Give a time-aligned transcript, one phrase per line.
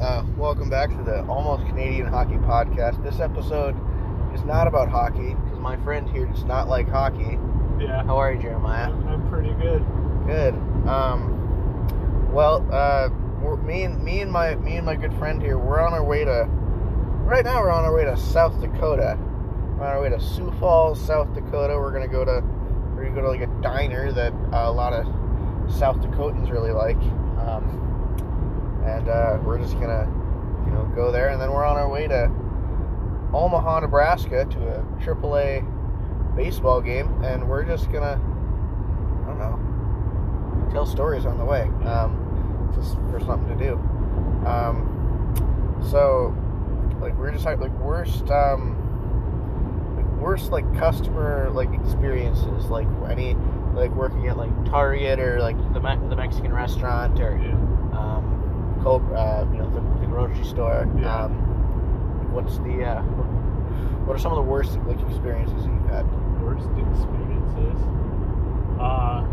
[0.00, 3.02] Uh, welcome back to the Almost Canadian Hockey Podcast.
[3.04, 3.76] This episode
[4.34, 7.38] is not about hockey because my friend here does not like hockey.
[7.78, 8.90] Yeah, How are you, Jeremiah?
[8.90, 9.84] I'm, pretty good.
[10.26, 10.54] Good.
[10.88, 13.10] Um, well, uh,
[13.42, 16.04] we're, me and me and my me and my good friend here, we're on our
[16.04, 16.46] way to.
[17.24, 19.18] Right now, we're on our way to South Dakota.
[19.78, 21.76] We're on our way to Sioux Falls, South Dakota.
[21.76, 22.42] We're gonna go to
[22.94, 25.06] we're gonna go to like a diner that uh, a lot of
[25.72, 26.96] South Dakotans really like.
[27.38, 27.81] Um,
[28.84, 30.06] and uh, we're just gonna,
[30.66, 32.30] you know, go there, and then we're on our way to
[33.32, 35.64] Omaha, Nebraska, to a AAA
[36.36, 38.20] baseball game, and we're just gonna,
[39.24, 43.74] I don't know, tell stories on the way, um, just for something to do.
[44.46, 44.88] Um,
[45.90, 46.34] so,
[47.00, 48.76] like, we're just like, like worst, um,
[49.96, 53.34] like worst like customer like experiences, like any
[53.74, 57.56] like working at like Target or like the Me- the Mexican restaurant or Yeah.
[58.86, 60.88] Um, Co- uh, you know, the, the grocery store.
[60.98, 61.24] Yeah.
[61.24, 61.32] Um,
[62.32, 63.02] what's the uh,
[64.04, 66.04] what are some of the worst like experiences that you've had?
[66.42, 67.78] Worst experiences.
[68.80, 69.24] Uh,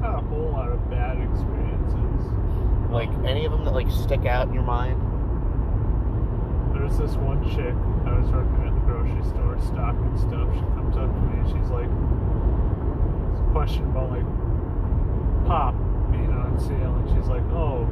[0.00, 2.26] not a whole lot of bad experiences.
[2.90, 5.00] Like Um, any of them that like stick out in your mind?
[6.74, 7.74] There's this one chick
[8.06, 10.48] I was working at the grocery store stocking stuff.
[10.54, 11.90] She comes up to me and she's like,
[13.52, 15.74] question about like pop
[16.60, 17.88] sale, and she's like, oh,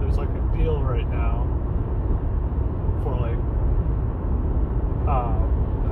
[0.00, 1.42] there's like a deal right now
[3.02, 3.40] for like,
[5.08, 5.36] uh,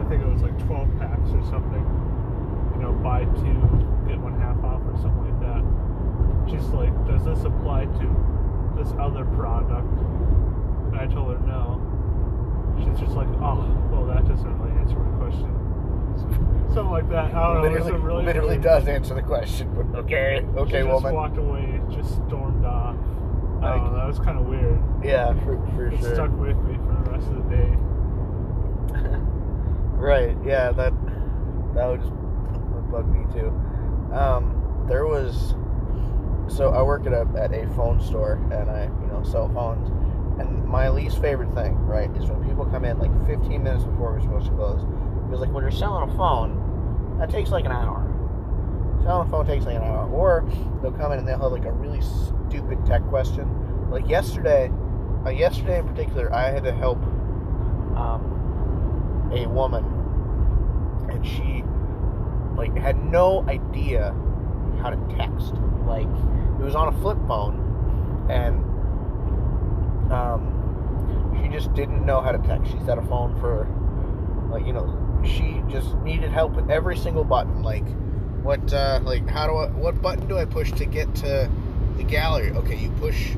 [0.00, 1.84] I think it was like 12 packs or something.
[2.74, 3.58] You know, buy two,
[4.08, 5.62] get one half off or something like that.
[6.50, 8.06] She's like, does this apply to
[8.76, 9.86] this other product?
[10.90, 11.80] And I told her no.
[12.78, 15.61] She's just like, oh, well, that doesn't really answer my question.
[16.74, 17.34] Something like that.
[17.34, 19.68] I don't literally, a really literally weird- does answer the question.
[19.94, 21.02] Okay, okay, she woman.
[21.02, 22.96] just walked away, just stormed off.
[23.62, 24.80] I don't know, that was kind of weird.
[25.04, 26.14] Yeah, for, for It sure.
[26.14, 27.76] stuck with me for the rest of the day.
[29.96, 30.36] right.
[30.44, 30.92] Yeah, that
[31.74, 33.48] that would just would bug me too.
[34.14, 35.54] Um, there was
[36.48, 39.88] so I work at a at a phone store and I you know sell phones.
[40.40, 44.12] And my least favorite thing, right, is when people come in like 15 minutes before
[44.14, 44.80] we're supposed to close.
[45.32, 48.06] Because like when you're selling a phone, that takes like an hour.
[49.02, 50.06] Selling a phone takes like an hour.
[50.10, 50.44] Or
[50.82, 53.90] they'll come in and they'll have like a really stupid tech question.
[53.90, 54.70] Like yesterday,
[55.24, 56.98] uh, yesterday in particular, I had to help
[57.96, 59.86] um, a woman,
[61.08, 61.64] and she
[62.54, 64.14] like had no idea
[64.82, 65.54] how to text.
[65.86, 66.02] Like
[66.60, 68.62] it was on a flip phone, and
[70.12, 72.70] um, she just didn't know how to text.
[72.70, 73.66] She's had a phone for
[74.50, 77.62] like you know she just needed help with every single button.
[77.62, 77.84] Like
[78.42, 81.50] what uh, like how do I what button do I push to get to
[81.96, 82.50] the gallery?
[82.52, 83.32] Okay, you push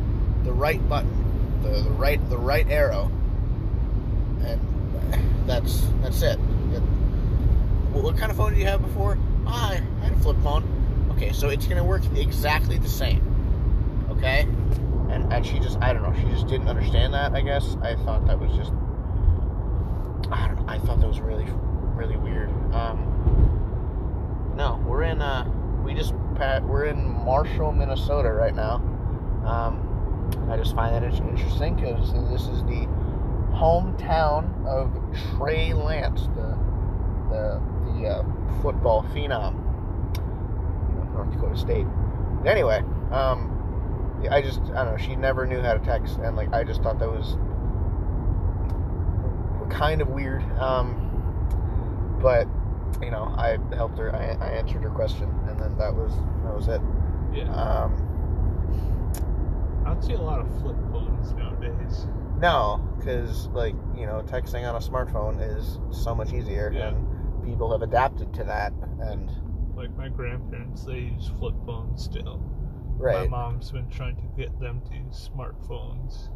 [0.44, 3.10] the right button, the, the right the right arrow,
[4.44, 4.60] and
[5.46, 6.38] that's that's it.
[6.72, 6.82] It-
[7.92, 9.16] What, what kind of phone did you have before?
[9.46, 9.74] Ah, I
[10.04, 10.64] had a flip phone.
[11.12, 13.20] Okay, so it's gonna work exactly the same.
[14.10, 14.40] Okay,
[15.10, 17.34] and and she just I don't know she just didn't understand that.
[17.34, 18.72] I guess I thought that was just
[20.32, 20.64] I don't know.
[20.66, 21.46] I thought that was really
[21.94, 22.50] really weird.
[22.74, 25.50] Um, no, we're in uh
[25.84, 28.76] we just we're in Marshall, Minnesota right now.
[29.46, 32.86] Um, I just find that in- interesting because this is the
[33.52, 34.90] hometown of
[35.36, 36.58] Trey Lance, the
[37.30, 39.54] the the uh, football phenom,
[41.12, 41.86] North Dakota State.
[42.42, 44.96] But anyway, um, I just I don't know.
[44.96, 47.36] She never knew how to text, and like I just thought that was
[49.70, 50.42] kind of weird.
[50.58, 51.03] Um,
[52.24, 52.48] but
[53.02, 54.14] you know, I helped her.
[54.16, 56.12] I, I answered her question, and then that was
[56.42, 56.80] that was it.
[57.34, 57.52] Yeah.
[57.54, 57.92] Um,
[59.84, 62.06] I don't see a lot of flip phones nowadays.
[62.38, 66.88] No, because like you know, texting on a smartphone is so much easier, Yeah.
[66.88, 68.72] and people have adapted to that.
[69.00, 69.30] And
[69.76, 72.40] Like my grandparents, they use flip phones still.
[72.96, 73.28] Right.
[73.28, 76.30] My mom's been trying to get them to use smartphones.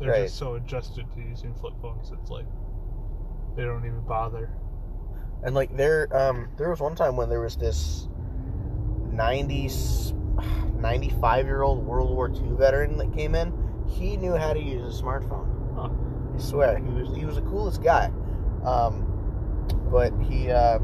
[0.00, 0.22] They're Right.
[0.24, 2.46] just so adjusted to using flip phones, it's like
[3.54, 4.50] they don't even bother.
[5.46, 8.08] And like there, um, there was one time when there was this
[9.14, 10.12] 90s,
[10.74, 13.54] 95 year old World War II veteran that came in.
[13.86, 15.46] He knew how to use a smartphone.
[15.76, 15.88] Huh.
[16.34, 18.10] I swear, he was he was the coolest guy.
[18.64, 19.06] Um,
[19.88, 20.80] but he, uh,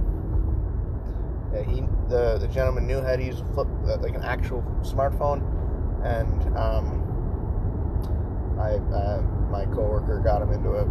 [1.67, 5.43] he the the gentleman knew how to use a flip uh, like an actual smartphone,
[6.05, 7.03] and um,
[8.61, 10.85] I uh, my coworker got him into a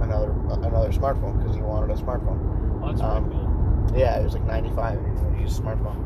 [0.00, 0.30] another
[0.64, 2.53] another smartphone because he wanted a smartphone.
[3.00, 3.98] Um, cool.
[3.98, 5.96] Yeah, it was like 95 and he used a smartphone.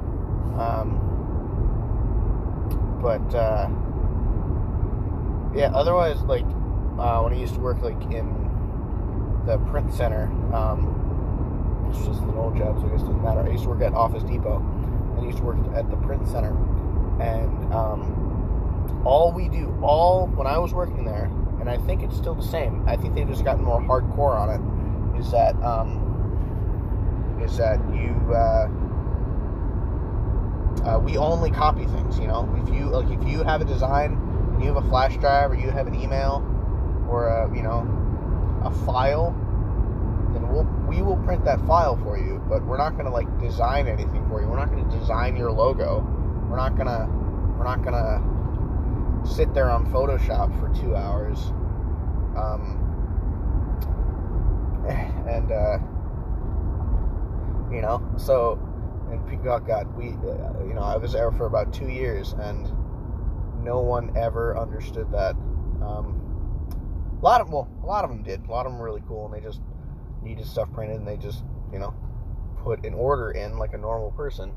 [0.59, 0.99] Um,
[3.01, 3.69] but uh,
[5.55, 6.45] yeah, otherwise, like
[6.99, 8.49] uh, when I used to work like in
[9.47, 13.41] the print center, um, it's just an old job, so I guess it doesn't matter.
[13.41, 16.27] I used to work at Office Depot, and I used to work at the print
[16.29, 16.51] center,
[17.21, 21.31] and um, all we do, all when I was working there,
[21.61, 22.87] and I think it's still the same.
[22.87, 25.19] I think they've just gotten more hardcore on it.
[25.21, 26.07] Is that um,
[27.43, 28.14] is that you?
[28.32, 28.69] Uh,
[30.85, 32.19] uh, we only copy things.
[32.19, 34.12] You know, if you like, if you have a design
[34.55, 36.44] and you have a flash drive or you have an email
[37.08, 37.87] or a, you know
[38.64, 39.32] a file,
[40.32, 42.43] then we'll we will print that file for you.
[42.49, 44.49] But we're not gonna like design anything for you.
[44.49, 46.06] We're not gonna design your logo.
[46.49, 47.06] We're not gonna
[47.58, 51.38] we're not gonna sit there on Photoshop for two hours.
[52.37, 52.84] Um,
[55.29, 55.79] and uh,
[57.70, 58.59] you know, so
[59.11, 62.65] and God, we, uh, you know, I was there for about two years, and
[63.62, 65.35] no one ever understood that.
[65.82, 66.25] Um,
[67.20, 68.47] a lot of well, a lot of them did.
[68.47, 69.61] A lot of them were really cool, and they just
[70.23, 71.43] needed stuff printed, and they just,
[71.73, 71.94] you know,
[72.62, 74.53] put an order in like a normal person,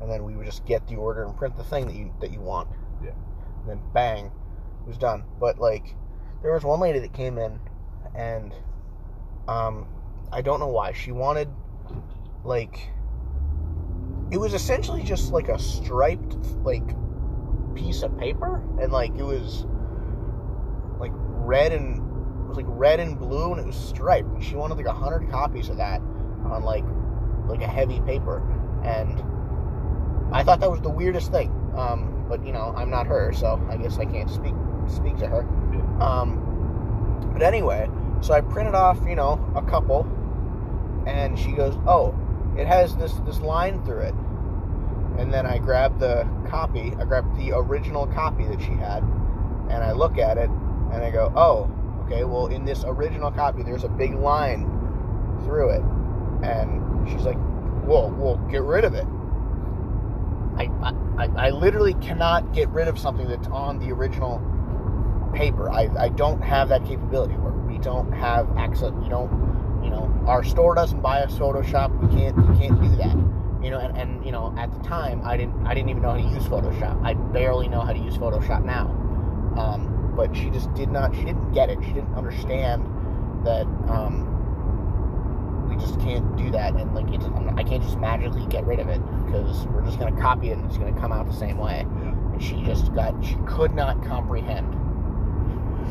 [0.00, 2.32] and then we would just get the order and print the thing that you that
[2.32, 2.68] you want.
[3.02, 3.12] Yeah.
[3.60, 5.24] And then bang, it was done.
[5.40, 5.94] But like,
[6.42, 7.58] there was one lady that came in,
[8.14, 8.54] and
[9.48, 9.88] um,
[10.32, 11.48] I don't know why she wanted
[12.46, 12.88] like
[14.30, 16.88] it was essentially just like a striped like
[17.74, 19.66] piece of paper and like it was
[20.98, 24.28] like red and it was like red and blue and it was striped.
[24.28, 26.84] And she wanted like a hundred copies of that on like
[27.46, 28.42] like a heavy paper.
[28.84, 29.22] And
[30.34, 31.50] I thought that was the weirdest thing.
[31.76, 34.54] Um, but you know I'm not her so I guess I can't speak
[34.88, 35.42] speak to her.
[36.00, 37.88] Um, but anyway
[38.20, 40.06] so I printed off you know a couple
[41.06, 42.14] and she goes oh
[42.58, 44.14] it has this this line through it
[45.18, 49.02] and then i grab the copy i grab the original copy that she had
[49.70, 50.50] and i look at it
[50.92, 51.70] and i go oh
[52.04, 54.64] okay well in this original copy there's a big line
[55.44, 55.82] through it
[56.42, 57.38] and she's like
[57.84, 59.06] well well get rid of it
[60.58, 60.70] I,
[61.18, 64.40] I, I literally cannot get rid of something that's on the original
[65.34, 65.70] paper.
[65.70, 67.34] I, I don't have that capability.
[67.34, 68.90] Where we don't have access.
[68.92, 69.30] We don't,
[69.86, 71.96] you know, our store doesn't buy us Photoshop.
[72.00, 73.14] We can't we can't do that.
[73.62, 76.10] You know, and, and you know, at the time, I didn't I didn't even know
[76.10, 77.00] how to use Photoshop.
[77.04, 78.88] I barely know how to use Photoshop now.
[79.56, 81.14] Um, but she just did not.
[81.14, 81.78] She didn't get it.
[81.82, 82.84] She didn't understand
[83.44, 83.66] that.
[83.88, 84.32] Um,
[85.68, 87.22] we just can't do that, and like it,
[87.56, 90.66] I can't just magically get rid of it because we're just gonna copy it and
[90.66, 91.86] it's gonna come out the same way.
[92.02, 92.08] Yeah.
[92.32, 94.74] And she just got, she could not comprehend.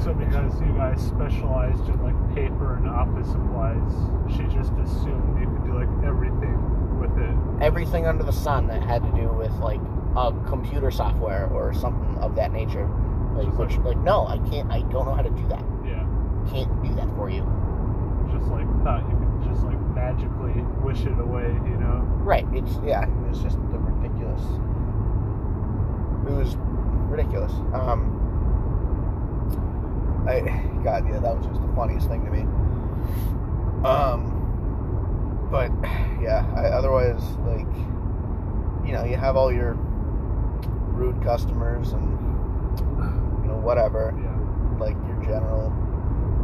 [0.03, 3.91] So because you guys specialized in like paper and office supplies,
[4.29, 7.63] she just assumed you could do like everything with it.
[7.63, 9.81] Everything under the sun that had to do with like
[10.15, 12.87] a computer software or something of that nature.
[13.35, 14.71] Like, Just which, like, no, I can't.
[14.71, 15.63] I don't know how to do that.
[15.85, 16.05] Yeah.
[16.51, 17.43] Can't do that for you.
[18.31, 22.05] Just like thought you could just like magically wish it away, you know?
[22.23, 22.45] Right.
[22.53, 23.03] It's yeah.
[23.03, 24.41] It was just the ridiculous.
[26.29, 26.55] It was
[27.09, 27.51] ridiculous.
[27.73, 28.14] Um.
[30.27, 30.39] I
[30.83, 32.41] God yeah, that was just the funniest thing to me.
[33.87, 34.31] Um.
[35.51, 35.71] But
[36.19, 37.67] yeah, I, otherwise like,
[38.85, 39.73] you know, you have all your
[40.91, 42.03] rude customers and
[43.43, 44.79] you know whatever Yeah.
[44.79, 45.69] like your general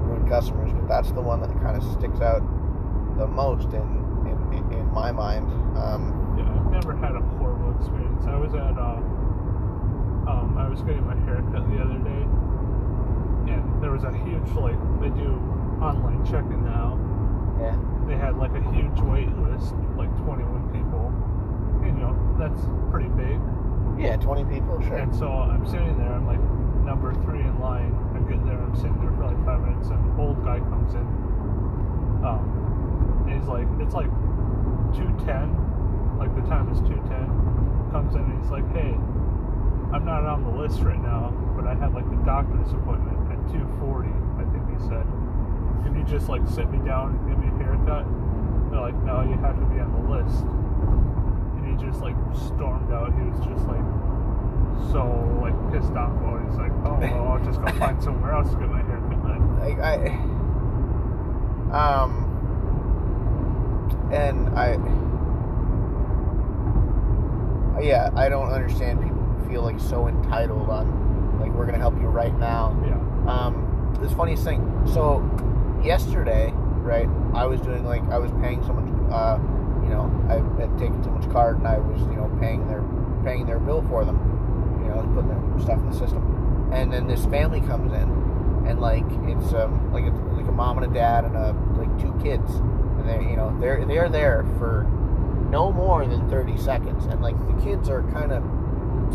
[0.06, 2.42] rude customers, but that's the one that kind of sticks out
[3.18, 3.82] the most in
[4.28, 5.48] in, in, in my mind.
[5.78, 8.24] Um, Yeah, I've never had a horrible experience.
[8.28, 9.02] I was at uh,
[10.30, 12.24] um, I was getting my hair cut the other day,
[13.52, 15.36] and there was a huge like they do
[15.82, 16.98] online checking now.
[17.60, 17.76] yeah,
[18.08, 21.12] They had like a huge wait list, like 21 people.
[21.86, 23.40] You know, that's pretty big.
[23.98, 24.96] yeah, twenty people, sure.
[24.98, 26.40] And so I'm sitting there, I'm like
[26.86, 27.94] number three in line.
[28.16, 30.94] I get there, I'm sitting there for like five minutes, and an old guy comes
[30.94, 31.06] in.
[32.22, 34.10] Um, and he's like, it's like
[34.94, 37.90] 210, like the time is 210.
[37.92, 38.94] Comes in and he's like, hey,
[39.92, 43.11] I'm not on the list right now, but I have like a doctor's appointment
[43.52, 45.06] 240, I think he said.
[45.84, 48.06] Can you just like sit me down and give me a haircut?
[48.72, 50.44] They're like, no, you have to be on the list.
[51.60, 53.12] And he just like stormed out.
[53.14, 53.84] He was just like
[54.92, 55.04] so
[55.42, 56.50] like pissed off about it.
[56.50, 59.24] He's like, oh well, I'll just go find somewhere else to get my haircut.
[59.24, 60.08] then." Like I,
[61.76, 62.28] um,
[64.12, 64.78] and I,
[67.82, 71.96] yeah, I don't understand people who feel like so entitled on, like we're gonna help
[72.00, 72.76] you right now.
[72.86, 73.11] Yeah.
[73.28, 74.62] Um, this funniest thing.
[74.94, 75.22] So
[75.84, 76.52] yesterday,
[76.82, 78.90] right, I was doing like I was paying someone.
[79.12, 79.38] Uh,
[79.84, 82.84] you know, I had taken someone's card and I was, you know, paying their
[83.24, 84.18] paying their bill for them.
[84.84, 86.70] you know, putting their stuff in the system.
[86.74, 88.10] And then this family comes in,
[88.68, 91.92] and like it's um, like it's like a mom and a dad and a like
[92.00, 94.88] two kids, and they you know they're they're there for
[95.50, 98.42] no more than 30 seconds, and like the kids are kind of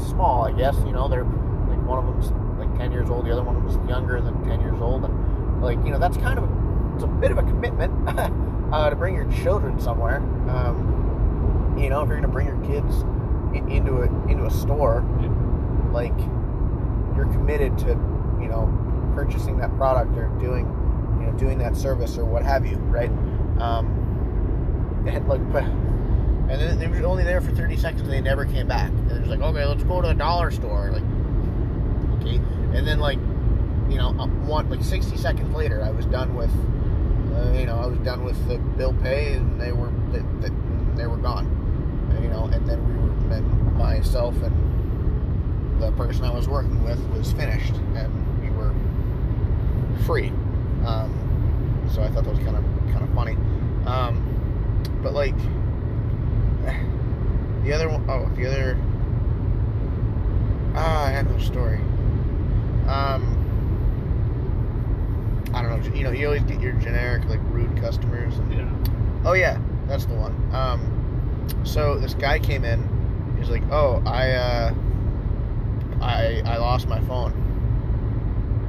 [0.09, 0.77] small, I guess.
[0.85, 2.31] You know, they're like one of them's
[2.79, 5.91] 10 years old, the other one was younger than 10 years old, and like you
[5.91, 6.49] know that's kind of
[6.95, 7.93] it's a bit of a commitment
[8.73, 10.19] uh, to bring your children somewhere.
[10.49, 13.03] Um, you know, if you're gonna bring your kids
[13.55, 15.03] in, into a into a store,
[15.93, 16.17] like
[17.17, 17.89] you're committed to
[18.41, 18.73] you know
[19.15, 20.67] purchasing that product or doing
[21.21, 23.11] you know doing that service or what have you, right?
[23.61, 25.65] Um, and like, but
[26.49, 28.91] and then they were only there for 30 seconds and they never came back.
[28.91, 30.93] And it was like, okay, let's go to a dollar store.
[30.93, 31.03] Like,
[32.21, 32.41] okay.
[32.75, 33.19] And then like,
[33.89, 36.51] you know, uh, one like 60 seconds later, I was done with,
[37.35, 40.51] uh, you know, I was done with the bill pay and they were they, they,
[40.97, 41.47] they were gone.
[42.11, 46.83] And, you know, and then we were then myself and the person I was working
[46.83, 48.75] with was finished and we were
[50.05, 50.33] free.
[50.87, 51.13] Um,
[51.93, 53.37] so I thought that was kind of kind of funny.
[53.87, 54.23] Um,
[55.03, 55.37] but like
[57.65, 58.77] the other one, oh, the other.
[60.75, 61.81] Ah, I had no story.
[62.89, 63.43] Um,
[65.55, 65.95] I don't know.
[65.95, 68.37] You know, you always get your generic like rude customers.
[68.39, 68.69] And, Yeah.
[69.25, 70.35] Oh yeah, that's the one.
[70.55, 73.37] Um, so this guy came in.
[73.39, 74.75] He's like, "Oh, I, uh,
[76.01, 77.33] I, I lost my phone.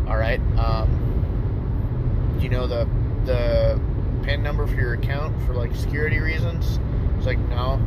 [0.08, 0.40] All right.
[0.58, 2.88] Um, do you know the
[3.26, 3.80] the
[4.24, 6.80] pin number for your account for like security reasons?"
[7.18, 7.80] It's like, "No."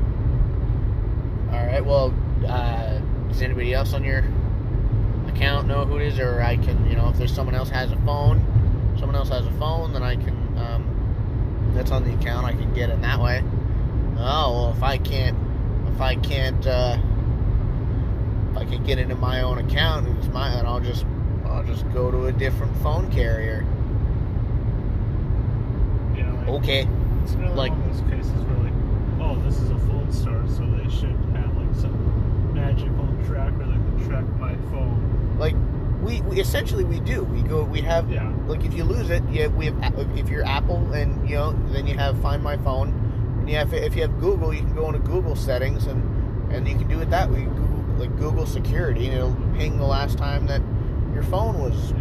[1.53, 1.85] All right.
[1.85, 2.15] Well,
[2.47, 4.23] uh, does anybody else on your
[5.41, 7.91] account know who it is, or I can, you know, if there's someone else has
[7.93, 8.45] a phone,
[8.99, 10.37] someone else has a phone, then I can.
[10.59, 12.45] Um, that's on the account.
[12.47, 13.43] I can get in that way.
[14.19, 15.37] Oh well, if I can't,
[15.95, 16.99] if I can't, uh,
[18.51, 21.07] if I can get into my own account, it's my, and I'll just,
[21.47, 23.65] I'll just go to a different phone carrier.
[26.17, 26.33] Yeah.
[26.33, 26.89] Like, Okay.
[27.23, 28.73] It's like- one those cases where like,
[29.21, 33.75] oh, this is a phone store, so they should have like some magical tracker that
[33.75, 35.10] can track my phone.
[35.41, 35.57] Like
[36.03, 37.25] we, we essentially we do.
[37.25, 37.65] We go.
[37.65, 38.31] We have Yeah.
[38.47, 39.83] like if you lose it, yeah, we have.
[39.83, 42.89] Uh, if you're Apple and you know, then you have Find My Phone,
[43.41, 46.01] and you have if you have Google, you can go into Google settings and
[46.53, 47.45] and you can do it that way.
[47.45, 50.63] Google like Google security, and it'll ping the last time that
[51.15, 51.93] your phone was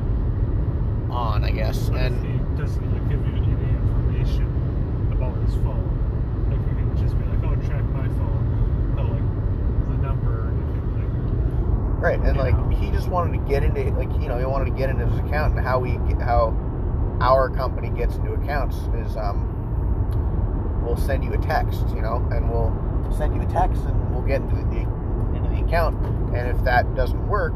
[1.10, 1.90] on, I guess.
[1.90, 4.48] But And he doesn't like give you any information
[5.12, 9.28] about his phone, like you can just be like, oh, track my phone, oh, like
[9.90, 11.12] the number or anything like.
[12.00, 14.78] Right, and like he just wanted to get into like you know he wanted to
[14.78, 16.56] get into his account and how we get, how
[17.22, 19.56] our company gets into accounts is um
[20.84, 22.74] we'll send you a text, you know, and we'll
[23.16, 24.82] send you a text and we'll get into the
[25.36, 25.96] into the account,
[26.36, 27.54] and if that doesn't work,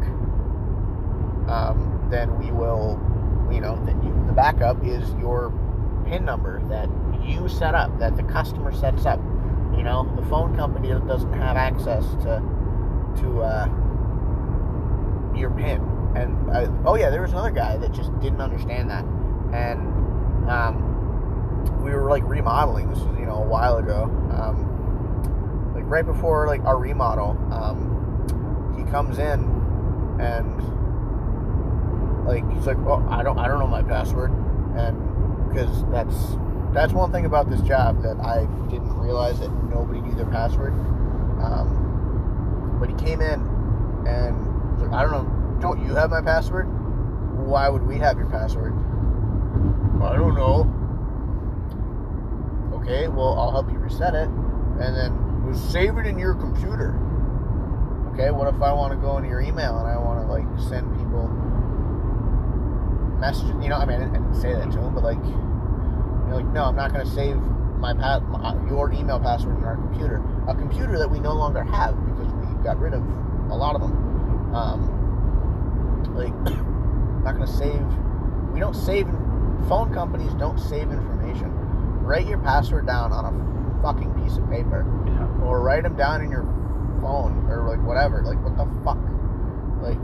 [1.50, 3.00] um, then we will,
[3.52, 5.52] you know, then you, the backup is your
[6.06, 6.90] PIN number that
[7.26, 9.20] you set up, that the customer sets up.
[9.76, 12.42] You know, the phone company that doesn't have access to
[13.22, 13.66] to uh,
[15.36, 15.82] your PIN.
[16.16, 19.04] And uh, oh yeah, there was another guy that just didn't understand that,
[19.54, 22.90] and um, we were like remodeling.
[22.90, 24.04] This was you know a while ago.
[24.32, 29.40] Um, like right before like our remodel, um, he comes in
[30.20, 30.58] and
[32.28, 34.32] like he's like, well, I don't, I don't know my password,"
[34.78, 36.38] and because that's
[36.74, 40.74] that's one thing about this job that I didn't realize that nobody knew their password.
[41.44, 43.42] Um, but he came in
[44.08, 44.53] and
[44.94, 45.60] I don't know.
[45.60, 46.68] Don't you have my password?
[47.36, 48.74] Why would we have your password?
[50.04, 50.70] I don't know.
[52.80, 56.94] Okay, well I'll help you reset it, and then we'll save it in your computer.
[58.14, 60.46] Okay, what if I want to go into your email and I want to like
[60.70, 61.28] send people
[63.20, 63.56] messages?
[63.62, 66.66] You know, I mean, I didn't say that to him, but like, you're like, no,
[66.66, 67.38] I'm not going to save
[67.80, 71.64] my, pa- my your email password in our computer, a computer that we no longer
[71.64, 73.02] have because we got rid of
[73.50, 74.13] a lot of them.
[74.54, 76.34] Um, like,
[77.24, 77.82] not to save.
[78.54, 79.08] We don't save.
[79.68, 81.52] Phone companies don't save information.
[82.04, 85.28] Write your password down on a fucking piece of paper Yeah.
[85.46, 86.44] or write them down in your
[87.02, 88.22] phone or like whatever.
[88.24, 89.00] Like what the fuck?
[89.82, 90.04] Like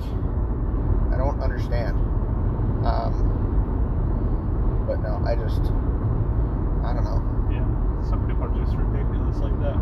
[1.14, 1.98] I don't understand.
[2.88, 3.26] Um,
[4.88, 5.62] but no, I just
[6.88, 7.20] I don't know.
[7.52, 7.68] Yeah.
[8.10, 9.76] Some people are just ridiculous like that.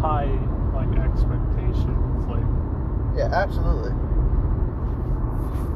[0.00, 0.28] High
[0.76, 2.44] like expectations, like
[3.16, 3.92] Yeah, absolutely.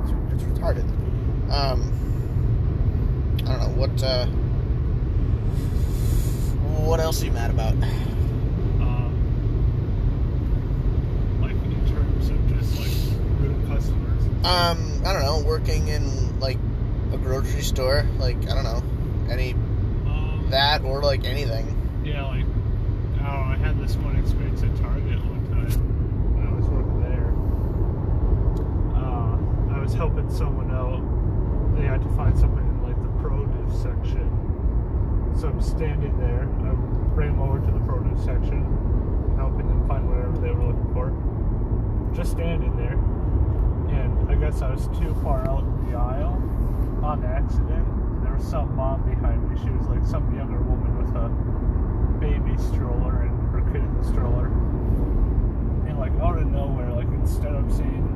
[0.03, 0.89] It's, it's retarded.
[1.51, 1.83] Um,
[3.41, 4.03] I don't know what.
[4.03, 4.27] Uh,
[6.85, 7.73] what else are you mad about?
[7.73, 9.15] um,
[11.41, 12.91] like in terms of just like
[14.45, 16.59] Um, I don't know, working in like
[17.13, 18.83] a grocery store, like I don't know,
[19.31, 19.55] any
[20.07, 21.67] Um, that or like anything.
[22.05, 22.45] Yeah, like
[23.21, 23.25] oh.
[23.27, 25.71] I had this one experience at Target one time
[26.37, 27.33] when I was working there.
[28.95, 29.37] Uh,
[29.74, 31.05] I was helping someone out.
[31.77, 34.25] They had to find something in like the produce section.
[35.39, 36.49] So I'm standing there.
[36.65, 36.73] I
[37.15, 38.65] bring them over to the produce section,
[39.37, 41.13] helping them find whatever they were looking for.
[42.17, 42.97] Just standing there,
[43.93, 46.41] and I guess I was too far out in the aisle
[47.05, 47.85] on accident.
[48.25, 49.61] There was some mom behind me.
[49.61, 51.29] She was like some younger woman with a
[52.25, 54.47] baby stroller and her kid in the stroller.
[55.85, 58.15] And like out of nowhere, like instead of saying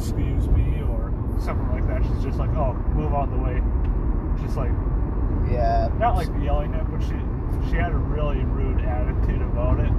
[0.00, 0.80] excuse me
[1.42, 3.60] something like that, she's just like, Oh, move on the way.
[4.44, 4.72] Just like
[5.50, 5.88] Yeah.
[5.98, 7.14] not like yelling at but she
[7.68, 9.90] she had a really rude attitude about it.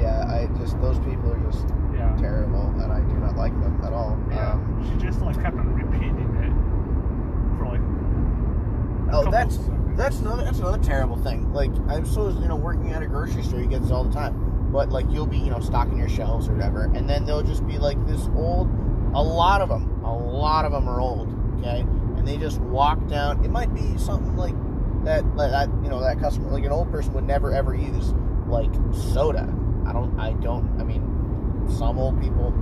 [0.00, 2.14] Yeah, I just those people are just Yeah.
[2.16, 4.16] terrible, and I do not like them at all.
[4.30, 4.52] Yeah.
[4.52, 7.80] Um, she just like kept on repeating it for like
[9.12, 9.96] oh, that's seconds.
[9.98, 11.52] that's another that's another terrible thing.
[11.52, 14.12] Like I'm so you know working at a grocery store, you get this all the
[14.12, 14.70] time.
[14.72, 17.66] But like you'll be you know stocking your shelves or whatever, and then they'll just
[17.66, 18.70] be like this old.
[19.14, 19.91] A lot of them,
[20.32, 21.28] lot of them are old.
[21.58, 23.44] Okay, and they just walk down.
[23.44, 24.54] It might be something like
[25.04, 28.14] that like that you know that customer like an old person would never ever use
[28.46, 29.48] like soda.
[29.86, 32.52] I don't I don't I mean some old people,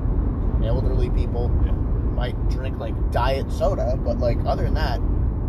[0.64, 4.98] elderly people might drink like diet soda, but like other than that,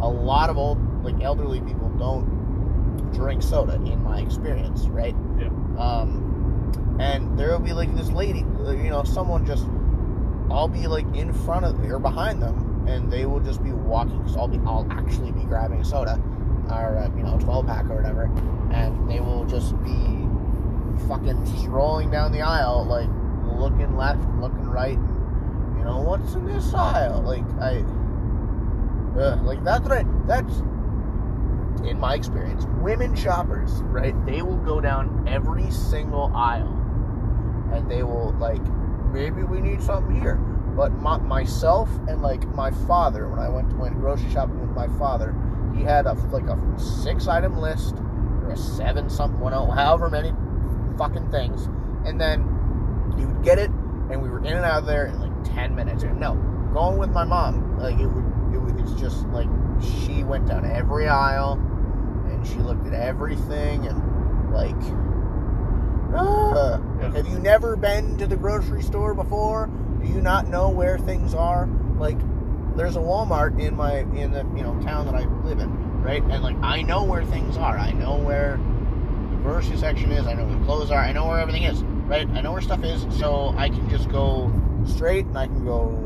[0.01, 5.15] a lot of old like elderly people don't drink soda in my experience, right?
[5.39, 5.47] Yeah.
[5.77, 9.65] Um, and there will be like this lady, you know, someone just,
[10.51, 14.17] I'll be like in front of or behind them, and they will just be walking
[14.19, 16.21] because I'll be, I'll actually be grabbing a soda,
[16.69, 18.29] or uh, you know, twelve pack or whatever,
[18.71, 20.27] and they will just be
[21.07, 23.09] fucking strolling down the aisle, like
[23.59, 27.21] looking left, looking right, and, you know, what's in this aisle?
[27.21, 27.83] Like I,
[29.19, 30.05] uh, like that's right.
[30.27, 30.61] That's
[31.83, 34.13] in my experience, women shoppers, right?
[34.25, 36.77] They will go down every single aisle
[37.73, 38.61] and they will like
[39.11, 40.35] maybe we need something here.
[40.35, 44.69] But my, myself and like my father, when I went to went grocery shopping with
[44.75, 45.35] my father,
[45.75, 47.95] he had a like a six item list
[48.43, 50.33] or a seven something, however many
[50.97, 51.67] fucking things,
[52.05, 52.41] and then
[53.17, 53.69] he would get it,
[54.09, 56.03] and we were in and out of there in like ten minutes.
[56.03, 56.35] No,
[56.73, 59.47] going with my mom, like it would, it would, it's just like
[59.81, 61.53] she went down every aisle
[62.31, 64.79] and she looked at everything and like
[66.13, 67.11] Yeah.
[67.13, 69.69] have you never been to the grocery store before?
[70.01, 71.67] Do you not know where things are?
[71.97, 72.17] Like
[72.75, 76.23] there's a walmart in my in the you know town that i live in right?
[76.23, 77.77] And like i know where things are.
[77.77, 78.57] I know where
[79.29, 80.25] the grocery section is.
[80.27, 80.99] I know where the clothes are.
[80.99, 82.27] I know where everything is right?
[82.29, 83.05] I know where stuff is.
[83.17, 84.51] So i can just go
[84.85, 85.97] straight and i can go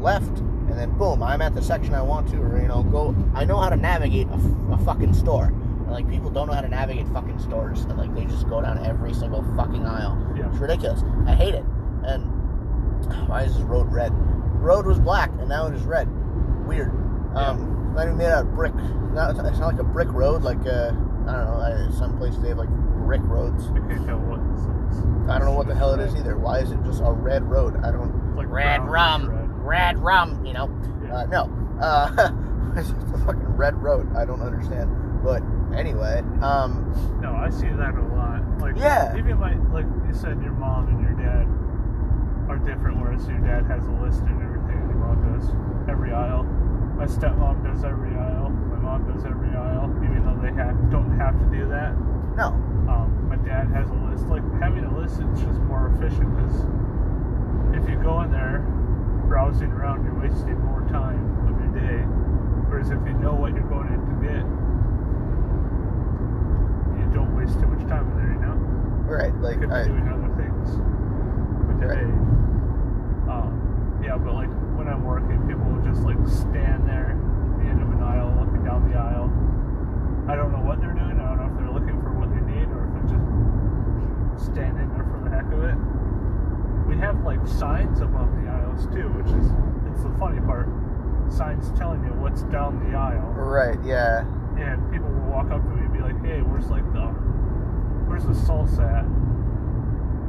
[0.00, 3.14] left and then boom i'm at the section i want to or you know go
[3.34, 4.26] i know how to navigate
[4.70, 5.52] a fucking store
[5.90, 7.80] and like people don't know how to navigate fucking stores.
[7.82, 10.16] And like they just go down every single fucking aisle.
[10.36, 10.48] Yeah.
[10.48, 11.02] it's ridiculous.
[11.26, 11.64] I hate it.
[12.04, 12.24] And
[13.28, 14.12] why is this road red?
[14.12, 16.08] The road was black and now it is red.
[16.66, 16.90] Weird.
[17.34, 18.72] Um it's not even made out of brick.
[18.74, 20.92] Not, it's not like a brick road like uh
[21.26, 23.64] i don't know some places they have like brick roads.
[23.74, 25.28] I can't tell what this is.
[25.28, 26.38] i don't know what the hell it is either.
[26.38, 27.74] Why is it just a red road?
[27.84, 29.66] I don't It's like red brownish rum, red.
[29.66, 30.70] red rum, you know.
[31.04, 31.16] Yeah.
[31.18, 32.30] Uh, no, uh,
[32.76, 34.14] it's just a fucking red road.
[34.14, 34.88] I don't understand.
[35.24, 35.42] But
[35.74, 38.40] anyway, um, No, I see that a lot.
[38.60, 39.14] Like, Yeah.
[39.16, 41.46] even my like you said, your mom and your dad
[42.48, 43.00] are different.
[43.00, 45.54] Whereas your dad has a list and everything, and your mom does
[45.88, 46.44] every aisle.
[46.96, 48.50] My stepmom does every aisle.
[48.50, 51.94] My mom does every aisle, even though they have don't have to do that.
[52.36, 52.46] no,
[52.88, 54.26] Um, my dad has a list.
[54.28, 56.66] Like having a list is just more efficient because
[57.74, 58.64] if you go in there
[59.28, 62.02] browsing around, you're wasting more time of your day.
[62.68, 64.44] Whereas if you know what you're going in to get,
[67.14, 68.32] don't waste too much time in there.
[68.34, 68.56] You know,
[69.06, 69.34] right?
[69.40, 70.68] Like could be I, doing other things
[71.66, 72.04] with Right.
[73.30, 77.18] Um, yeah, but like when I'm working, people will just like stand there at
[77.58, 79.30] the end of an aisle, looking down the aisle.
[80.28, 81.18] I don't know what they're doing.
[81.18, 83.26] I don't know if they're looking for what they need or if they're just
[84.52, 85.78] standing there for the heck of it.
[86.86, 89.46] We have like signs above the aisles too, which is
[89.90, 90.68] it's the funny part.
[91.30, 93.78] Signs telling you what's down the aisle, right?
[93.84, 94.24] Yeah,
[94.60, 97.06] and people will walk up to me and be like, "Hey, where's like the
[98.06, 99.04] where's the salsa at?"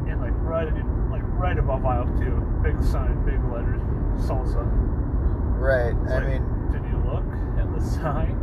[0.09, 3.81] And like right in, like right above aisle two, big sign, big letters,
[4.25, 4.63] salsa.
[5.59, 5.93] right.
[6.03, 7.25] It's I like, mean, did you look
[7.59, 8.37] at the sign?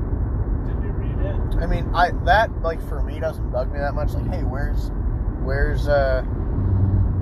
[0.67, 1.63] Did you read it?
[1.63, 4.13] I mean, I that like for me doesn't bug me that much.
[4.13, 4.91] Like, hey, where's,
[5.43, 6.23] where's uh,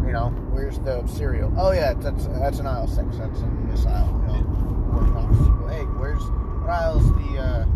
[0.04, 1.52] you know, where's the cereal?
[1.56, 3.16] Oh yeah, that's that's an aisle six.
[3.16, 4.20] That's in this aisle.
[4.28, 5.68] You know.
[5.68, 7.66] Hey, where's what aisle's the uh,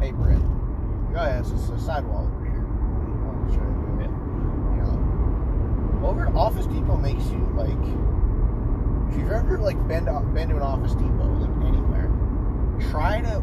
[0.00, 0.42] paper in?
[1.16, 2.66] Oh yeah, it's just a sidewall over here.
[3.26, 3.76] I'll show you.
[4.76, 7.70] You know, over at Office Depot makes you like
[9.08, 12.10] if you've ever like been to, been to an Office Depot like anywhere,
[12.90, 13.42] try to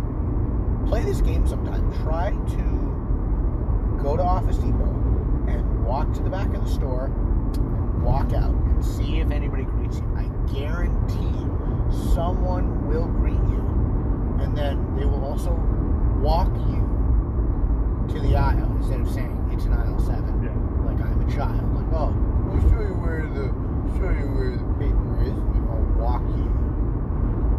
[0.87, 1.91] play this game sometime.
[2.03, 4.91] Try to go to Office Depot
[5.47, 9.63] and walk to the back of the store, and walk out and see if anybody
[9.63, 10.15] greets you.
[10.15, 11.47] I guarantee
[12.13, 13.63] someone will greet you,
[14.41, 15.51] and then they will also
[16.23, 16.79] walk you
[18.13, 20.41] to the aisle instead of saying it's an aisle seven.
[20.41, 20.55] Yeah.
[20.87, 21.61] Like I'm a child.
[21.75, 22.15] Like, oh,
[22.47, 23.51] we'll show you where the
[23.99, 26.47] show you where the paper is, and I'll walk you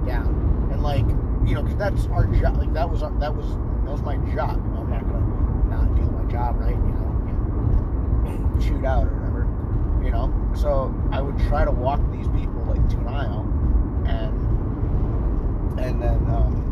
[0.07, 0.69] down.
[0.73, 1.07] And like,
[1.47, 2.57] you know, 'cause that's our job.
[2.57, 3.47] Like that was our, that was
[3.85, 4.57] that was my job.
[4.65, 6.75] You know, I'm not gonna not do my job right.
[6.75, 9.47] You know, and shoot out or whatever.
[10.05, 13.45] You know, so I would try to walk these people like to an aisle,
[14.07, 14.35] and
[15.81, 16.63] and then um,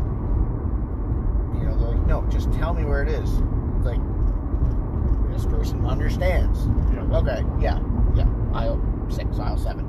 [1.63, 3.29] you know, they're like, no, just tell me where it is.
[3.87, 4.01] Like
[5.31, 6.67] this person understands.
[6.93, 7.17] Yeah.
[7.19, 7.79] Okay, yeah,
[8.15, 9.85] yeah, aisle six, aisle seven,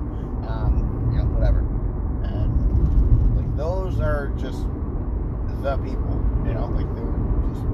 [0.46, 1.58] um, you know, whatever.
[2.22, 4.62] And like those are just
[5.62, 6.14] the people,
[6.46, 7.18] you know, like they were
[7.50, 7.66] just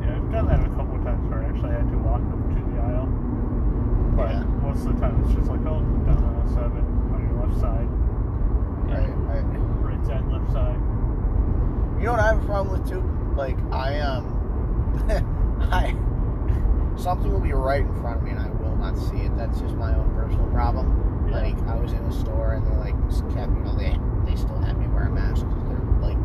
[0.00, 2.40] Yeah, I've done that a couple of times where I actually had to walk them
[2.48, 3.08] to the aisle.
[4.16, 4.44] But Yeah.
[4.64, 7.88] most of the time it's just like, oh, down aisle seven on your left side.
[8.88, 9.44] right, right.
[9.84, 10.80] Right side, left side.
[12.02, 13.00] You know what I have a problem with too?
[13.36, 14.26] Like I um,
[15.70, 15.94] I
[17.00, 19.36] something will be right in front of me and I will not see it.
[19.36, 21.28] That's just my own personal problem.
[21.30, 21.42] Yeah.
[21.42, 24.34] Like I was in a store and they like just kept, you know, they they
[24.34, 26.18] still had me wear a mask because they're like,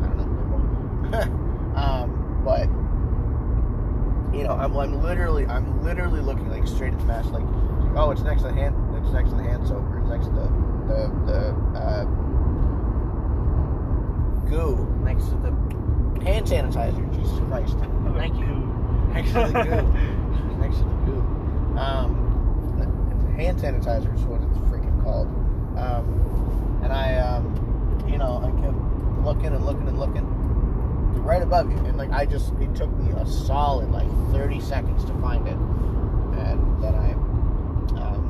[0.00, 2.64] I don't know, um, but
[4.34, 7.44] you know, I'm, I'm literally I'm literally looking like straight at the mask, like,
[7.94, 10.32] oh, it's next to the hand, it's next to the hand soap, it's next to
[10.32, 10.48] the
[10.88, 12.04] the the uh,
[14.48, 15.50] goo, next to the
[16.24, 17.14] hand sanitizer.
[17.14, 17.76] Jesus Christ!
[18.16, 18.46] Thank you.
[19.12, 20.58] Next to the goo.
[20.58, 21.20] next to the goo.
[21.78, 22.28] Um,
[23.38, 25.28] hand sanitizer is what it's freaking called.
[25.78, 28.76] Um, and I, um, you know, I kept
[29.24, 30.26] looking and looking and looking
[31.22, 35.04] right above you, and like I just, it took me a solid like 30 seconds
[35.04, 37.12] to find it, and then I,
[38.02, 38.24] um,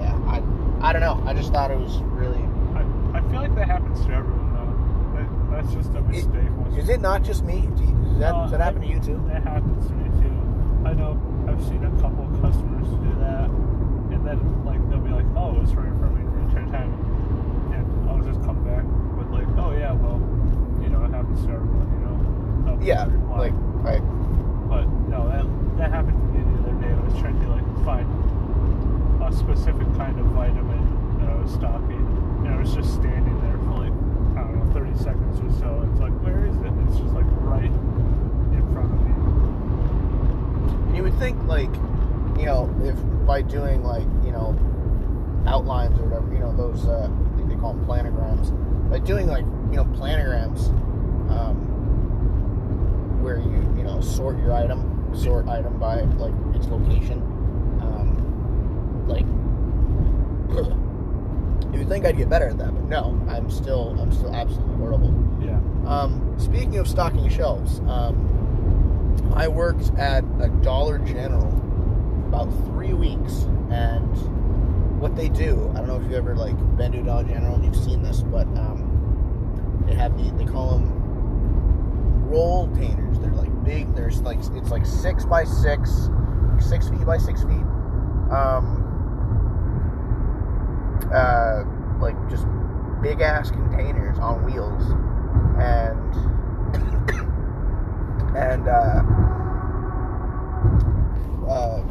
[0.00, 1.22] yeah, I, I don't know.
[1.24, 2.42] I just thought it was really.
[3.24, 4.72] I, I feel like that happens to everyone though.
[5.16, 6.50] That, that's just a mistake.
[6.50, 7.68] most Is it not just me?
[7.76, 9.22] Do you, does that, Uh, does that happen to you too?
[9.28, 10.34] That happens to me too.
[10.88, 11.16] I know
[11.48, 13.48] I've seen a couple of customers do that,
[14.12, 16.66] and then like they'll be like, "Oh, it's right in front of me the entire
[16.78, 16.92] time,"
[17.72, 18.84] and I'll just come back
[19.16, 20.20] with like, "Oh yeah, well,
[20.82, 22.16] you know, it happens to everyone, you know."
[22.72, 24.02] I'll Yeah, like, right.
[24.68, 25.46] But no, that
[25.78, 26.92] that happened to me the other day.
[26.92, 28.08] I was trying to like find
[29.24, 30.84] a specific kind of vitamin
[31.20, 32.03] that I was stocking,
[32.44, 33.92] and I was just standing there for like
[34.36, 35.88] I don't know, 30 seconds or so.
[35.90, 36.72] It's like, where is it?
[36.86, 39.12] It's just like right in front of me.
[40.88, 41.72] And you would think, like,
[42.38, 44.58] you know, if by doing, like, you know,
[45.46, 48.50] outlines or whatever, you know, those, uh, I think they call them planograms,
[48.90, 50.68] by doing, like, you know, planograms,
[51.30, 51.56] um,
[53.22, 57.22] where you, you know, sort your item, sort item by, like, its location,
[57.80, 59.24] um, like,
[61.74, 64.76] you would think I'd get better at that, but no, I'm still, I'm still absolutely
[64.76, 65.12] horrible.
[65.42, 65.60] Yeah.
[65.86, 72.92] Um, speaking of stocking shelves, um, I worked at a Dollar General for about three
[72.92, 77.24] weeks, and what they do, I don't know if you've ever like been to Dollar
[77.24, 81.04] General and you've seen this, but um, they have the they call them
[82.28, 83.18] roll containers.
[83.18, 83.94] They're like big.
[83.94, 86.08] There's like it's like six by six,
[86.58, 87.66] six feet by six feet.
[88.30, 88.83] Um,
[91.14, 91.64] uh,
[92.00, 92.46] like just
[93.02, 94.82] big ass containers on wheels,
[95.58, 96.14] and
[98.36, 99.02] and uh,
[101.48, 101.84] uh,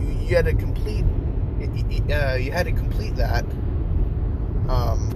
[0.00, 1.04] you, you had to complete
[2.10, 3.44] uh, you had to complete that.
[4.68, 5.10] Um,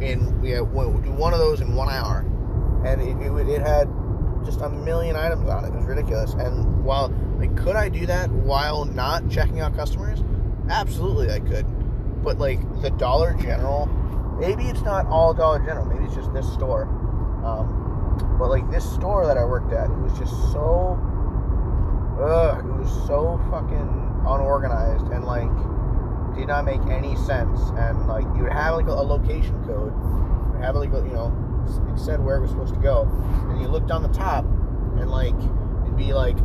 [0.00, 2.24] in we had one, do one of those in one hour,
[2.84, 3.88] and it, it, it had
[4.44, 5.68] just a million items on it.
[5.68, 6.32] It was ridiculous.
[6.34, 10.22] And while like, could I do that while not checking out customers?
[10.68, 11.66] Absolutely, I could.
[12.26, 13.86] But like the Dollar General,
[14.40, 15.86] maybe it's not all Dollar General.
[15.86, 16.82] Maybe it's just this store.
[17.46, 20.98] Um, but like this store that I worked at, it was just so,
[22.20, 25.46] ugh, it was so fucking unorganized and like
[26.34, 27.60] did not make any sense.
[27.78, 29.94] And like you would have like a, location code,
[30.52, 31.30] you have like a, you know,
[31.94, 33.08] it said where it was supposed to go,
[33.50, 34.44] and you looked on the top,
[34.98, 35.38] and like
[35.84, 36.36] it'd be like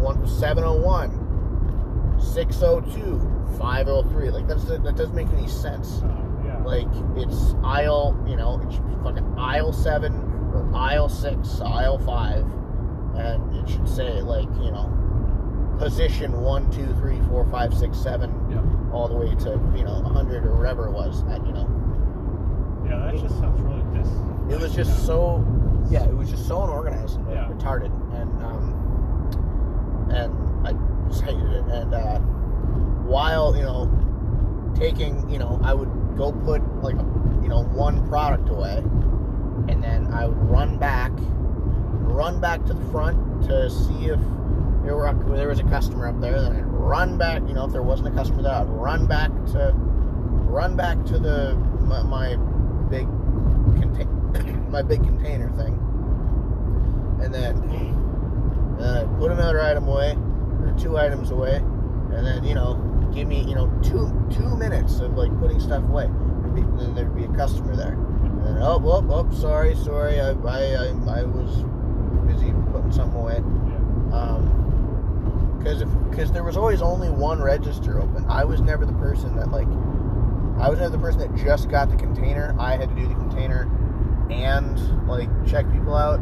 [0.00, 4.30] one 701, 602, 503.
[4.30, 6.02] Like that's that doesn't make any sense.
[6.02, 6.08] Uh,
[6.44, 6.62] yeah.
[6.62, 10.14] Like it's aisle, you know, it should be fucking aisle seven
[10.52, 12.44] or aisle six, aisle five,
[13.16, 14.90] and it should say like you know,
[15.78, 18.62] position one, two, three, four, five, six, seven, yeah.
[18.92, 21.22] all the way to you know, hundred or whatever it was.
[21.30, 21.66] At you know,
[22.88, 24.08] Yeah, that just sounds really dis.
[24.54, 25.44] it was just so,
[25.90, 27.48] yeah, it was just so unorganized and Yeah.
[27.48, 30.72] retarded, and um, and I
[31.08, 31.64] just hated it.
[31.64, 32.20] And uh,
[33.06, 33.90] while you know,
[34.78, 36.96] taking, you know, I would go put like,
[37.42, 38.78] you know, one product away,
[39.68, 44.20] and then I would run back, run back to the front to see if
[44.84, 46.40] there were there was a customer up there.
[46.40, 49.30] Then I'd run back, you know, if there wasn't a customer there, I'd run back
[49.52, 52.36] to, run back to the my, my
[52.90, 53.06] big
[53.80, 55.74] contain my big container thing,
[57.22, 57.56] and then
[58.80, 60.16] I'd put another item away
[60.62, 62.74] or two items away, and then you know
[63.16, 66.04] give me you know two two minutes of like putting stuff away.
[66.04, 70.20] And be, then there'd be a customer there, and then oh oh oh sorry sorry
[70.20, 71.64] I I I, I was
[72.26, 73.36] busy putting something away.
[74.12, 78.26] Um, because if because there was always only one register open.
[78.28, 79.66] I was never the person that like
[80.60, 82.54] I was never the person that just got the container.
[82.58, 83.62] I had to do the container
[84.30, 86.20] and like check people out.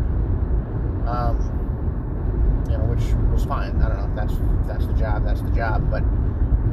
[1.06, 1.50] Um,
[2.70, 3.02] you know, which
[3.32, 3.82] was fine.
[3.82, 5.24] I don't know if that's if that's the job.
[5.24, 5.90] That's the job.
[5.90, 6.02] But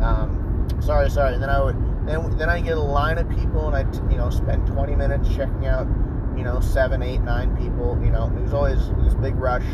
[0.02, 1.34] um, sorry, sorry.
[1.34, 1.76] And then I would
[2.08, 5.30] then then I get a line of people and I you know spend 20 minutes
[5.30, 5.88] checking out
[6.36, 8.00] you know seven, eight, nine people.
[8.04, 9.66] You know, it was always this big rush.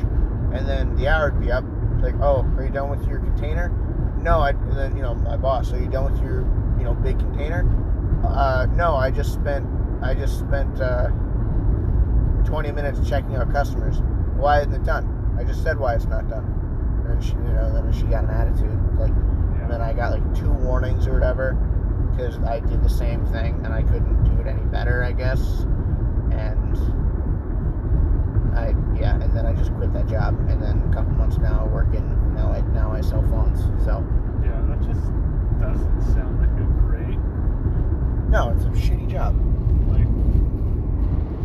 [0.54, 1.64] And then the hour would be up.
[2.02, 3.70] Like, oh, are you done with your container?
[4.22, 4.52] No, I.
[4.52, 5.74] And then you know, my boss.
[5.74, 6.42] Are you done with your
[6.78, 7.66] you know big container?
[8.24, 9.66] Uh, no, I just spent
[10.02, 11.10] I just spent uh,
[12.46, 14.00] 20 minutes checking out customers.
[14.36, 15.36] Why isn't it done?
[15.40, 16.46] I just said why it's not done.
[17.10, 18.80] And she, you know, then she got an attitude.
[19.00, 19.14] Like,
[19.68, 21.52] and then I got like two warnings or whatever
[22.12, 25.42] because I did the same thing and I couldn't do it any better, I guess.
[26.32, 26.78] And
[28.56, 30.40] I, yeah, and then I just quit that job.
[30.50, 32.08] And then a couple months now working.
[32.34, 33.60] Now I now I sell phones.
[33.84, 34.08] So
[34.42, 35.04] Yeah, that just
[35.60, 37.20] doesn't sound like a great
[38.30, 39.36] no, it's a shitty job.
[39.92, 40.08] like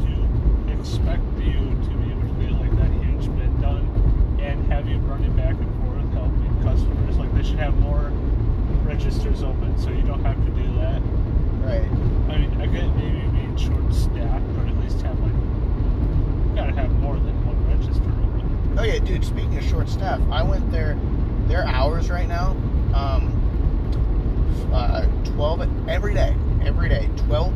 [0.07, 4.89] to expect you to be able to get like that huge bid done and have
[4.89, 5.82] you running back and forth
[6.63, 7.17] customers.
[7.17, 8.11] Like they should have more
[8.85, 11.01] registers open so you don't have to do that.
[11.63, 11.89] Right.
[12.33, 16.73] I mean, I get maybe being short staffed, but at least have like you gotta
[16.73, 18.77] have more than one register open.
[18.79, 19.25] Oh yeah, dude.
[19.25, 20.99] Speaking of short staff, I went there.
[21.47, 22.51] Their hours right now,
[22.95, 23.31] um,
[24.73, 27.53] uh, twelve every day, every day, 12,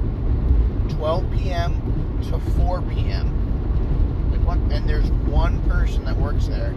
[0.91, 2.21] 12 p.m.
[2.31, 4.31] to four p.m.
[4.31, 4.59] Like what?
[4.73, 6.75] And there's one person that works there,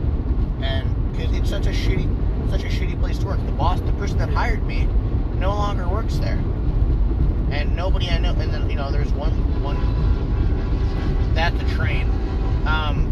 [0.61, 3.45] and because it's such a shitty, such a shitty place to work.
[3.45, 4.87] The boss, the person that hired me,
[5.35, 6.39] no longer works there,
[7.51, 8.31] and nobody I know.
[8.31, 9.75] And then you know, there's one one
[11.35, 12.09] that the train.
[12.65, 13.05] Um,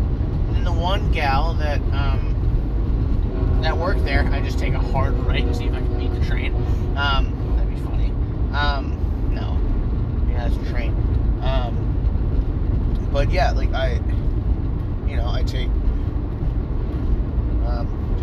[0.48, 5.14] and then the one gal that um, that worked there, I just take a hard
[5.26, 6.56] right and see if I can beat the train.
[6.96, 8.10] Um, that'd be funny.
[8.54, 9.60] Um, no,
[10.32, 10.94] yeah, that's a train.
[11.42, 13.96] Um, but yeah, like I,
[15.08, 15.70] you know, I take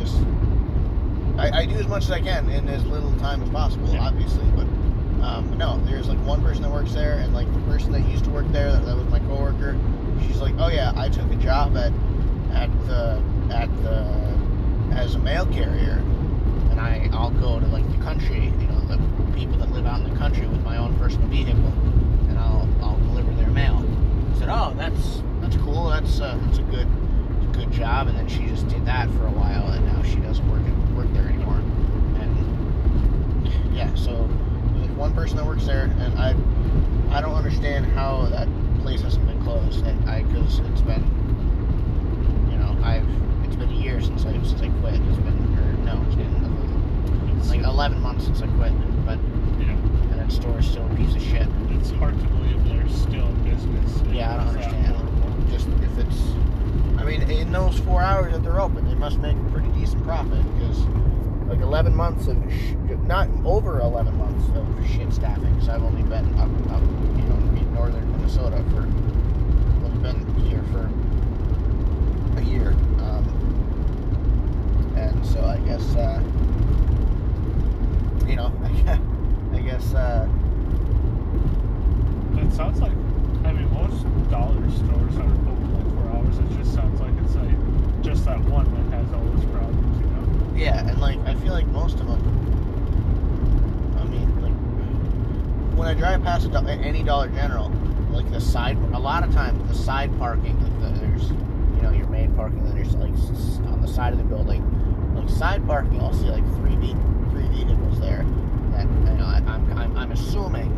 [0.05, 0.17] just
[1.39, 4.07] I, I do as much as I can in as little time as possible, Yeah.
[4.07, 4.45] obviously.
[4.55, 4.67] But
[5.25, 8.25] um, no, there's like one person that works there, and like the person that used
[8.25, 9.77] to work there, that, that was my coworker.
[10.27, 11.93] She's like, oh yeah, I took a job at
[12.53, 14.05] at the at the
[14.93, 16.03] as a mail carrier,
[16.71, 18.99] and I I'll go to like the country, you know, the
[19.35, 21.55] people that live out in the country with my own personal vehicle,
[22.29, 23.85] and I'll I'll deliver their mail.
[24.37, 25.89] I said, oh, that's that's cool.
[25.89, 27.04] That's uh, that's a good good
[27.75, 28.09] job.
[28.09, 30.63] And then she just did that for a while, and now she doesn't work
[30.97, 31.59] work there anymore.
[32.21, 34.29] And yeah, so
[34.75, 36.35] there's like one person that works there, and I
[37.11, 38.49] I don't understand how that
[38.83, 39.85] place hasn't been closed.
[39.85, 41.05] And I because it's been
[42.51, 43.07] you know I've
[43.45, 44.95] it's been a year since I since I quit.
[44.95, 46.35] It's been or no, it's been
[47.49, 48.73] like 11 months since I quit,
[49.05, 49.19] but
[49.61, 49.77] yeah,
[50.11, 51.47] and that store is still a piece of shit.
[51.71, 54.03] it's hard to believe they're still in business.
[54.11, 55.14] Yeah, I don't understand.
[55.51, 56.21] Just if it's,
[56.99, 60.03] I mean, in those four hours that they're open, they must make a pretty decent
[60.05, 60.79] profit because
[61.49, 62.75] like 11 months of, sh-
[63.07, 65.53] not over 11 months of shit staffing.
[65.55, 68.83] Because I've only been up, up, you know, in northern Minnesota for,
[69.85, 70.91] only been here for
[72.41, 72.71] a year.
[73.01, 73.25] Um,
[74.97, 76.21] and so I guess, uh,
[78.27, 78.51] you know,
[79.53, 80.27] I guess, uh,
[82.39, 82.93] It sounds like,
[83.45, 86.39] I mean, most dollar stores are open four hours.
[86.39, 89.99] It just sounds like it's like just that one that has all those problems.
[90.01, 90.57] You know?
[90.57, 92.21] Yeah, and like I feel like most of them.
[93.99, 94.55] I mean, like
[95.77, 97.71] when I drive past do- any Dollar General,
[98.11, 101.91] like the side, a lot of times the side parking, like the, there's, you know,
[101.91, 103.13] your main parking, then there's like
[103.71, 104.63] on the side of the building,
[105.15, 106.97] like side parking, I'll see like three ve-
[107.31, 108.25] three vehicles there.
[108.73, 110.71] That you know, I, I'm, I'm I'm assuming,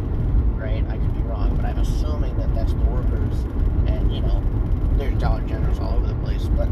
[0.59, 0.85] right?
[0.88, 0.96] I
[1.37, 3.35] wrong, but I'm assuming that that's the workers,
[3.87, 4.42] and you know,
[4.96, 6.68] there's Dollar Generals all over the place, but.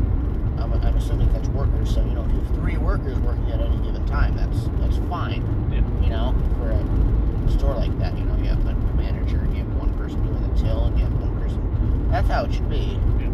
[0.56, 1.92] I'm, I'm assuming that's workers.
[1.92, 4.96] So you know, if you have three workers working at any given time, that's that's
[5.10, 5.42] fine.
[5.72, 5.82] Yeah.
[6.02, 9.64] You know, for a store like that, you know, you have the manager, and you
[9.64, 12.08] have one person doing the till, and you have one person.
[12.10, 12.98] That's how it should be.
[13.18, 13.30] Yeah.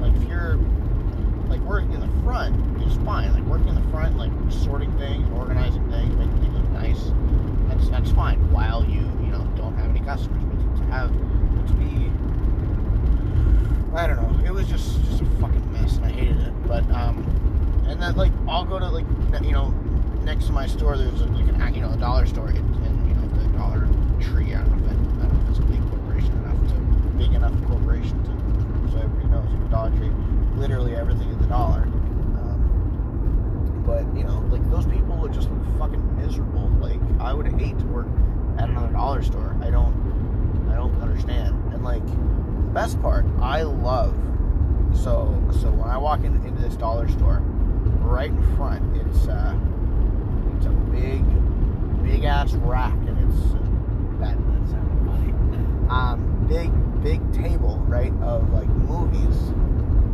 [0.00, 0.56] Like if you're
[1.48, 3.32] like working in the front, it's fine.
[3.34, 7.12] Like working in the front, like sorting things, organizing things, making things look nice.
[7.68, 8.50] That's that's fine.
[8.50, 10.42] While you you know don't have any customers,
[10.92, 12.12] have to be
[13.94, 14.44] I don't know.
[14.46, 16.66] It was just just a fucking mess, and I hated it.
[16.66, 17.18] But um,
[17.86, 19.04] and then like I'll go to like
[19.42, 19.68] you know
[20.24, 23.14] next to my store there's a, like an you know a dollar store and, you
[23.14, 23.88] know the Dollar
[24.20, 24.54] Tree.
[24.54, 26.74] I don't know if it, I don't know if it's a big corporation enough to
[27.18, 30.10] big enough corporation to so everybody knows know, Dollar Tree.
[30.56, 31.82] Literally everything is a dollar.
[32.40, 36.68] Um, but you know like those people would just look fucking miserable.
[36.80, 38.06] Like I would hate to work
[38.56, 39.54] at another dollar store.
[39.60, 40.01] I don't
[41.12, 41.72] understand.
[41.72, 44.14] And like the best part, I love
[44.94, 47.40] so so when I walk in, into this dollar store,
[48.00, 49.56] right in front, it's uh
[50.56, 51.22] it's a big
[52.02, 53.42] big ass rack and it's
[54.20, 55.32] that that sounded funny.
[55.88, 56.70] Um big
[57.02, 59.36] big table, right, of like movies.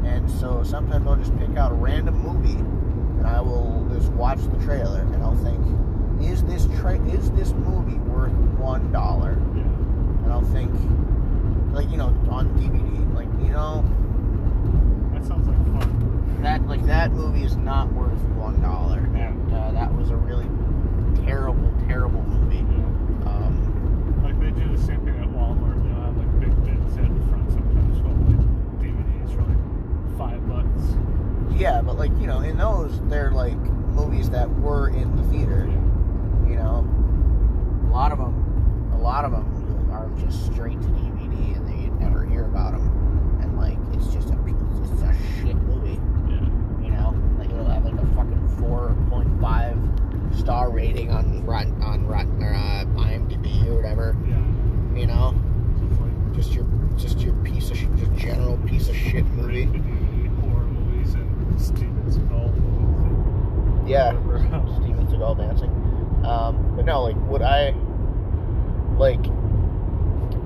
[0.05, 4.39] And so sometimes I'll just pick out a random movie and I will just watch
[4.39, 5.61] the trailer and I'll think,
[6.23, 9.37] is this tra- is this movie worth one dollar?
[10.39, 10.71] I'll think,
[11.73, 13.85] like you know, on DVD, like you know,
[15.13, 16.39] That sounds like fun.
[16.43, 20.47] that like that movie is not worth one dollar, and uh, that was a really
[21.27, 22.59] terrible, terrible movie.
[22.59, 23.31] Yeah.
[23.31, 25.83] Um, Like they do the same thing at Walmart.
[25.83, 30.49] They'll have like big bins at the front sometimes with like DVDs for like five
[30.49, 30.97] bucks.
[31.61, 35.67] yeah, but like you know, in those they're like movies that were in the theater.
[36.47, 36.87] You know,
[37.89, 41.85] a lot of them, a lot of them are just straight to DVD, and they
[41.85, 44.39] you never hear about them, and like it's just a
[44.93, 45.99] it's a shit movie.
[46.29, 46.41] Yeah.
[46.85, 49.77] you know, like it'll have like a fucking four point five
[50.37, 54.17] star rating on Rotten on Rotten or uh, IMDb or whatever.
[54.27, 54.99] Yeah.
[55.01, 55.35] You know,
[55.79, 59.25] So it's like just your just your piece of sh- just general piece of shit
[59.27, 59.67] movie.
[59.67, 63.03] straight to DVD horror movies and Steven Seagal movies.
[63.03, 64.77] and Yeah, whatever else.
[64.77, 65.71] Steven Seagal dancing.
[66.25, 67.73] Um, but no, like would I
[68.99, 69.25] like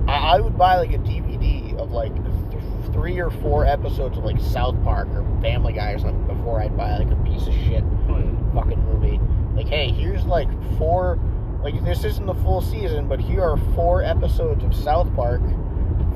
[0.07, 4.25] I, I would buy like a DVD of like th- three or four episodes of
[4.25, 7.55] like South Park or Family Guy or something before I'd buy like a piece of
[7.55, 8.55] shit Oh, yeah.
[8.55, 9.19] fucking movie.
[9.57, 11.19] Like, hey, here's like four,
[11.63, 15.43] like this isn't the full season, but here are four episodes of South Park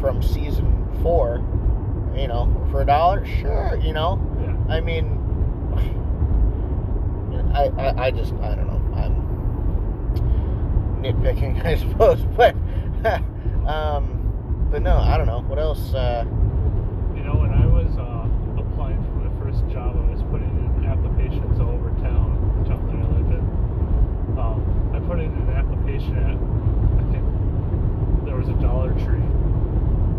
[0.01, 1.45] from season four.
[2.17, 3.79] You know, for a dollar, sure.
[3.83, 4.75] You know, Yeah.
[4.75, 5.21] I mean,
[7.55, 8.81] I, I, I just, I don't know.
[8.97, 9.15] I'm
[11.03, 12.55] nitpicking, I suppose, but,
[13.69, 15.41] um, but no, I don't know.
[15.41, 15.93] What else?
[15.93, 16.25] Uh,
[17.15, 18.27] You know, when I was uh,
[18.59, 22.97] applying for my first job, I was putting in applications all over town, town that
[22.97, 23.45] I live in.
[24.39, 27.25] Um, I put in an application at, I think
[28.25, 29.21] there was a Dollar Tree.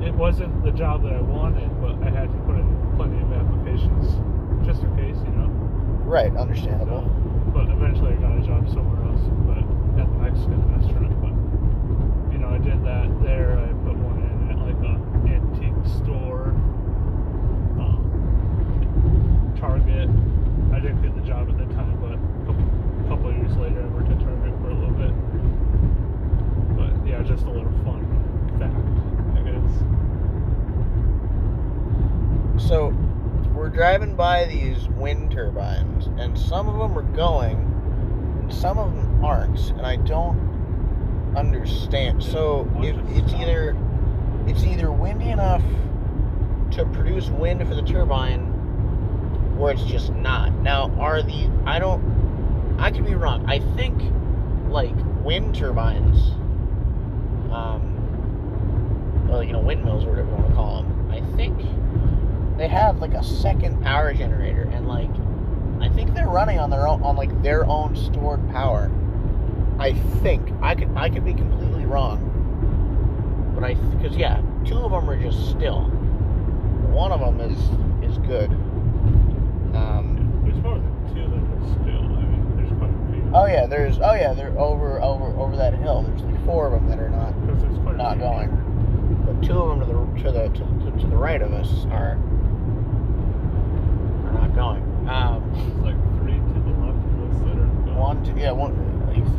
[0.06, 3.32] It wasn't the job that I wanted, but I had to put in plenty of
[3.34, 4.06] applications
[4.66, 5.50] just in case, you know.
[6.08, 7.02] right, So, understandable.
[7.54, 9.58] but eventually I got a job somewhere else, but
[10.00, 11.12] at the Mexican restaurant.
[11.22, 11.34] But
[12.32, 13.58] you know, I did that there.
[13.60, 14.96] I put one in at like a
[15.28, 16.54] antique store,
[17.82, 18.00] um,
[19.60, 20.08] Target.
[20.72, 22.64] I didn't get the job at the time, but a couple,
[23.10, 25.12] couple of years later, I worked at Target for a little bit.
[26.78, 28.06] But yeah, just a little fun
[28.62, 28.78] fact,
[29.36, 29.74] I guess.
[32.58, 32.88] So
[33.54, 37.56] we're driving by these wind turbines, and some of them are going,
[38.42, 42.24] and some of them aren't, and I don't understand.
[42.24, 43.42] So Why if don't you it's stop?
[43.42, 43.78] either
[44.48, 45.64] it's either windy enough
[47.18, 50.54] produce wind for the turbine, or it's just not.
[50.62, 53.44] Now, are the I don't I could be wrong.
[53.50, 54.00] I think
[54.70, 54.94] like
[55.24, 56.30] wind turbines,
[57.52, 61.12] um, well, you know, windmills or whatever you want to call them.
[61.12, 61.58] I think
[62.58, 65.10] they have like a second power generator and like
[65.82, 68.92] I think they're running on their own on like their own stored power.
[69.80, 74.92] I think I could I could be completely wrong, but I because yeah, two of
[74.92, 75.97] them are just still.
[76.90, 77.60] One of them is
[78.10, 78.50] is good.
[79.76, 82.04] Um, There's more than two that are still.
[82.18, 82.28] I
[83.34, 84.00] Oh yeah, there's.
[84.00, 86.02] Oh yeah, they're over over over that hill.
[86.04, 88.50] There's like four of them that are not there's quite a not going.
[89.26, 91.86] But two of them to the to the to, to, to the right of us
[91.92, 92.18] are
[94.26, 94.84] are not going.
[95.10, 97.96] Um, There's like three to the left of us that are going.
[97.96, 98.74] one, two, yeah, one,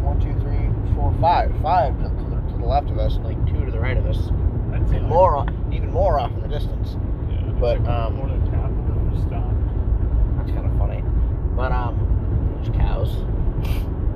[0.02, 3.24] one, two, three, four, five, five to, to, the, to the left of us, and
[3.24, 4.30] like two to the right of us,
[4.72, 6.96] I'd say and more, even more off in the distance.
[7.60, 10.36] But, um, more than half of them are stopped.
[10.38, 11.02] That's kind of funny.
[11.56, 13.16] But um, there's cows.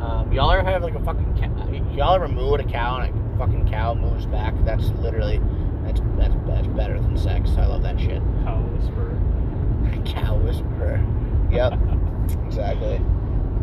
[0.01, 1.95] Um, y'all ever have like a fucking cow?
[1.95, 4.55] Y'all ever moo at a cow and a fucking cow moves back?
[4.65, 5.41] That's literally
[5.85, 7.51] that's that's that's better than sex.
[7.59, 8.23] I love that shit.
[8.45, 9.21] Cow whisperer.
[10.07, 11.05] cow whisperer.
[11.51, 11.73] Yep,
[12.47, 12.97] exactly.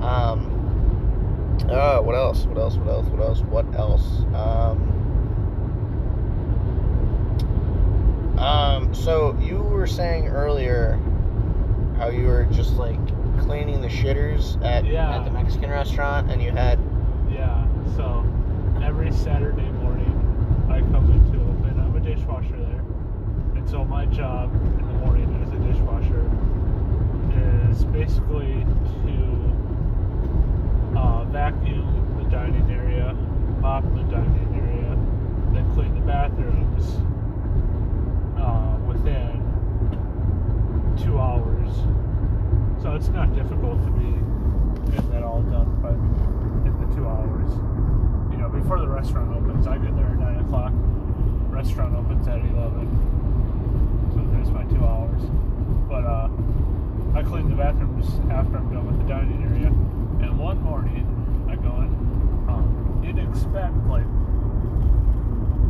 [0.01, 0.55] Um.
[1.69, 2.45] Uh, what else?
[2.45, 2.75] What else?
[2.75, 3.07] What else?
[3.07, 3.41] What else?
[3.41, 4.21] What else?
[4.33, 4.98] Um.
[8.39, 8.93] Um.
[8.95, 10.97] So you were saying earlier
[11.97, 12.97] how you were just like
[13.41, 15.17] cleaning the shitters at Yeah.
[15.17, 16.79] at the Mexican restaurant, and you had
[17.29, 17.65] Yeah,
[17.97, 18.23] so
[18.81, 20.15] every Saturday morning
[20.69, 21.79] I come into open.
[21.79, 22.83] I'm a dishwasher there.
[23.55, 26.25] And so my job in the morning as a dishwasher
[27.69, 28.65] is basically
[29.03, 33.13] to uh, vacuum the dining area,
[33.59, 34.97] mop the dining area,
[35.53, 36.97] then clean the bathrooms
[38.39, 39.37] uh, within
[40.97, 41.69] two hours.
[42.81, 44.15] So it's not difficult to be
[44.91, 47.51] get that all done by in the two hours.
[48.31, 50.71] You know, before the restaurant opens, I get there at nine o'clock.
[51.51, 52.87] Restaurant opens at eleven,
[54.13, 55.21] so there's my two hours.
[55.89, 56.29] But uh,
[57.15, 59.67] I clean the bathrooms after I'm done with the dining area.
[59.67, 61.05] And one morning,
[61.49, 61.91] I go in.
[62.47, 64.05] Um, you'd expect like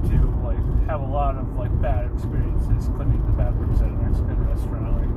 [0.10, 4.40] to like have a lot of like bad experiences cleaning the bathrooms at a Mexican
[4.48, 4.96] restaurant.
[4.96, 5.14] Like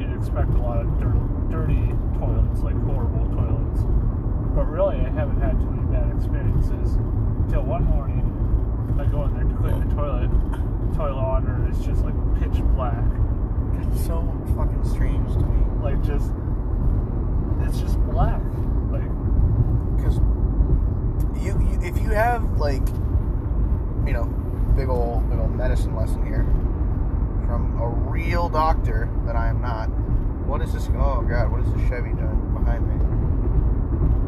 [0.00, 1.20] you'd expect a lot of dirty,
[1.50, 3.82] dirty toilets, like horrible toilets.
[4.54, 6.96] But really, I haven't had too many bad experiences
[7.44, 8.26] until one morning
[8.98, 10.30] I go in there to clean the toilet.
[10.96, 13.04] Toilet water is just like pitch black,
[13.74, 14.20] that's so
[14.56, 15.60] fucking strange to me.
[15.82, 16.32] like just
[17.62, 18.42] it's just black.
[18.90, 19.08] Like
[19.96, 20.16] because
[21.42, 22.86] you, you if you have like
[24.06, 24.24] you know
[24.76, 26.44] big old big old medicine lesson here
[27.46, 29.86] from a real doctor that I am not.
[30.46, 30.88] What is this?
[30.94, 32.94] Oh God, what is this Chevy doing behind me?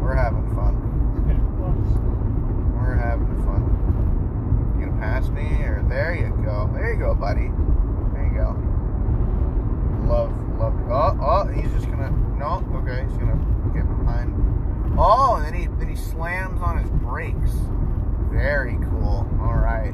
[0.03, 0.75] We're having fun.
[2.75, 4.77] We're having fun.
[4.79, 6.69] You gonna pass me or there you go?
[6.75, 7.51] There you go, buddy.
[8.13, 8.57] There you go.
[10.09, 10.75] Love, love.
[10.91, 12.11] Oh, oh, he's just gonna.
[12.37, 13.39] No, okay, he's gonna
[13.73, 14.35] get behind.
[14.99, 17.55] Oh, and then he then he slams on his brakes.
[18.33, 19.29] Very cool.
[19.41, 19.93] All right.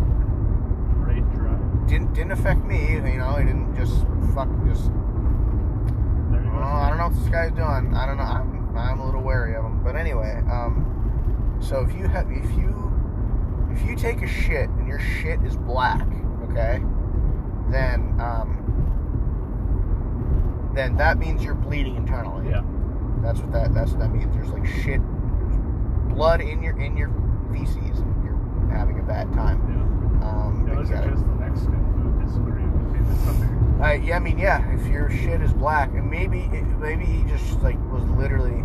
[1.05, 1.87] Great drive.
[1.87, 2.93] Didn't didn't affect me.
[2.93, 4.91] You know, he didn't just fuck just.
[4.91, 6.65] Oh.
[6.65, 7.95] I don't know what this guy's doing.
[7.95, 8.25] I don't know.
[8.25, 9.83] I'm, I'm a little wary of him.
[9.83, 12.93] But anyway, um, so if you have, if you,
[13.71, 16.07] if you take a shit and your shit is black,
[16.51, 16.83] okay,
[17.71, 18.59] then, um,
[20.75, 22.51] then that means you're bleeding internally.
[22.51, 22.63] Yeah.
[23.23, 23.75] That's what that.
[23.75, 24.33] That's what that means.
[24.35, 25.57] There's like shit, there's
[26.15, 27.11] blood in your in your
[27.53, 28.03] feces,
[28.71, 29.59] having a bad time.
[29.69, 30.29] Yeah.
[30.29, 33.01] Um, Yeah, those are just the Mexican food disagreeing with me.
[33.09, 33.81] That's something.
[33.83, 34.69] Uh, yeah, I mean, yeah.
[34.75, 36.49] If your shit is black, and maybe,
[36.81, 38.63] maybe he just like was literally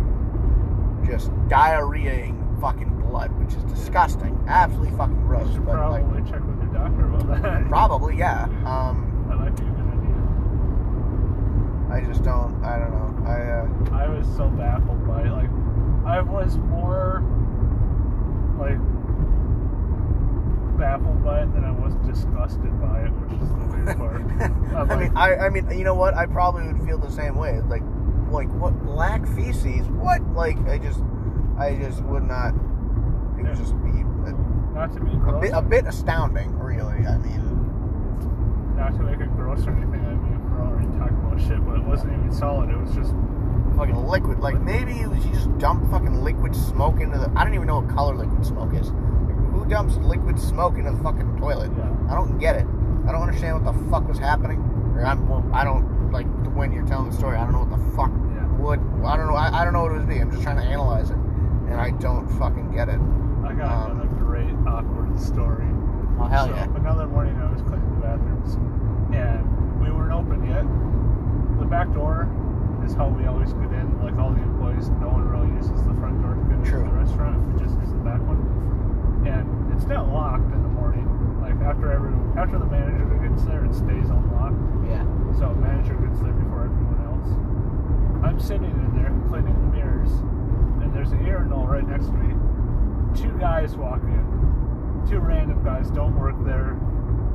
[1.06, 5.52] just diarrheaing fucking blood, which is disgusting, absolutely fucking You gross.
[5.52, 7.66] should But like, probably check with your doctor about that.
[7.68, 8.44] probably, yeah.
[8.66, 10.20] Um, That might be a good idea.
[11.90, 12.62] I just don't.
[12.64, 13.14] I don't know.
[13.26, 15.30] I uh, I was so baffled by it.
[15.30, 15.50] Like,
[16.06, 17.22] I was more
[18.58, 18.78] like
[20.78, 24.90] baffled by it than I was disgusted by it, which is the weird part.
[24.90, 26.14] I'm mean, I, I mean, you know what?
[26.14, 27.60] I probably would feel the same way.
[27.60, 27.82] Like,
[28.30, 29.86] like what black feces?
[29.88, 30.22] What?
[30.34, 31.00] Like, I just,
[31.58, 32.54] I just would not.
[32.54, 33.54] It would Yeah.
[33.54, 34.32] just be a,
[34.74, 37.06] Not to be a bit, a bit astounding, really.
[37.06, 40.04] I mean, not to make it gross or anything.
[40.04, 42.70] I mean, we're already talking about shit, but it wasn't even solid.
[42.70, 43.12] It was just
[43.76, 44.40] fucking liquid.
[44.40, 47.30] Like maybe it was you just dump fucking liquid smoke into the.
[47.36, 48.90] I don't even know what color liquid smoke is.
[49.64, 51.72] Who dumps liquid smoke into the fucking toilet?
[51.76, 51.88] Yeah.
[52.10, 52.66] I don't get it.
[53.08, 54.58] I don't understand what the fuck was happening.
[54.94, 57.36] Or I'm, well, I don't like when you're telling the story.
[57.38, 58.46] I don't know what the fuck Yeah.
[58.60, 58.80] would.
[59.04, 59.34] I don't know.
[59.36, 60.18] I, I don't know what it would be.
[60.18, 63.00] I'm just trying to analyze it, and I don't fucking get it.
[63.44, 65.64] I got Um, another great awkward story.
[66.20, 66.64] Oh hell so, yeah!
[66.76, 68.54] Another morning I was cleaning the bathrooms
[69.16, 70.62] and we weren't open yet.
[71.58, 72.28] The back door
[72.84, 75.94] is how we always get in, like all the employees, no one really uses the
[75.94, 76.84] front door to get into True.
[76.84, 77.40] the restaurant.
[77.52, 78.38] We just use the back one.
[79.26, 81.08] And it's not locked in the morning.
[81.40, 84.60] Like after every after the manager gets there, it stays unlocked.
[84.88, 85.04] Yeah.
[85.38, 87.30] So manager gets there before everyone else.
[88.24, 90.10] I'm sitting in there cleaning the mirrors,
[90.82, 92.34] and there's an urinal right next to me.
[93.16, 94.24] Two guys walk in.
[95.08, 96.76] Two random guys don't work there.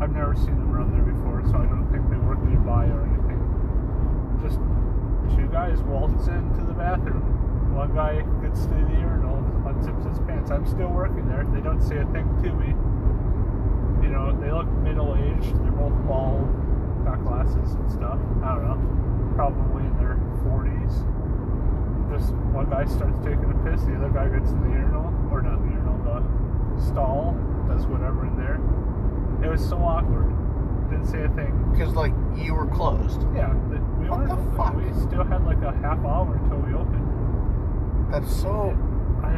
[0.01, 3.03] I've never seen them run there before, so I don't think they work nearby or
[3.05, 3.39] anything.
[4.41, 4.57] Just
[5.35, 7.21] two guys waltz into the bathroom.
[7.75, 9.38] One guy gets to the urinal,
[9.80, 10.51] unzips his pants.
[10.51, 11.45] I'm still working there.
[11.53, 12.75] They don't say a thing to me.
[14.03, 15.55] You know, they look middle aged.
[15.63, 16.47] They're both bald,
[17.05, 18.19] got glasses and stuff.
[18.43, 19.36] I don't know.
[19.36, 20.99] Probably in their 40s.
[22.11, 25.41] Just one guy starts taking a piss, the other guy gets in the urinal, or
[25.41, 28.59] not the urinal, the stall, does whatever in there.
[29.45, 30.27] It was so awkward.
[30.89, 31.53] Didn't say a thing.
[31.71, 33.21] Because like you were closed.
[33.36, 34.75] Yeah, we What the fuck?
[34.75, 38.11] We still had like a half hour until we opened.
[38.11, 38.75] That's so.
[39.23, 39.30] I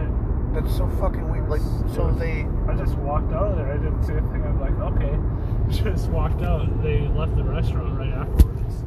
[0.54, 1.50] That's so fucking weird.
[1.50, 1.62] Like
[1.96, 2.46] so they.
[2.68, 3.72] I just walked out of there.
[3.72, 4.44] I didn't say a thing.
[4.44, 5.18] I'm like, okay.
[5.84, 6.68] Just walked out.
[6.84, 8.84] They left the restaurant right afterwards.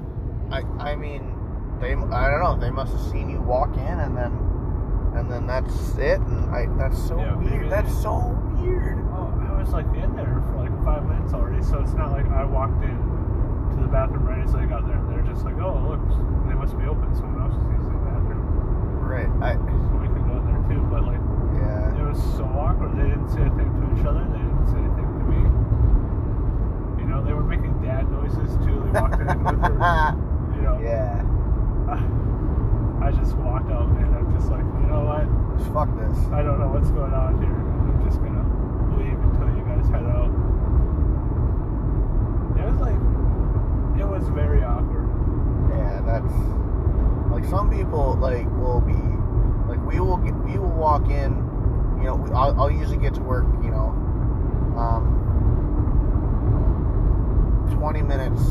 [0.50, 0.60] I
[0.92, 1.22] I mean,
[1.80, 1.92] they.
[1.94, 2.58] I don't know.
[2.60, 4.32] They must have seen you walk in and then,
[5.16, 6.20] and then that's it.
[6.20, 6.66] And I.
[6.76, 7.70] That's so Yeah, weird.
[7.70, 8.98] That's so weird.
[9.16, 12.26] Oh, I was like in there for like five minutes already, so it's not like
[12.28, 12.92] I walked in
[13.76, 14.96] to the bathroom right as I got there.
[14.98, 16.02] and They're just like, oh, look,
[16.48, 17.08] they must be open.
[17.16, 18.44] Someone else is using the bathroom,
[19.00, 19.30] Right.
[19.40, 19.56] I.
[19.56, 20.82] so we can go in there too.
[20.92, 21.23] But like,
[22.14, 22.94] was so awkward.
[22.96, 24.22] They didn't say a thing to each other.
[24.30, 25.40] They didn't say anything to me.
[27.02, 28.78] You know, they were making dad noises too.
[28.86, 29.74] They walked in with their,
[30.54, 30.78] you know.
[30.78, 31.26] yeah.
[33.02, 34.14] I just walked out, man.
[34.14, 35.26] I'm just like, you know what?
[35.74, 36.16] Fuck this.
[36.30, 37.50] I don't know what's going on here.
[37.52, 38.46] I'm just gonna
[38.96, 40.30] leave until you guys head out.
[42.54, 43.00] It was like,
[43.98, 45.10] it was very awkward.
[45.74, 46.34] Yeah, that's
[47.30, 48.94] like some people like will be
[49.68, 51.53] like we will get we will walk in.
[52.04, 53.46] You know, I'll, I'll usually get to work.
[53.62, 53.88] You know,
[54.76, 55.08] um,
[57.72, 58.42] twenty minutes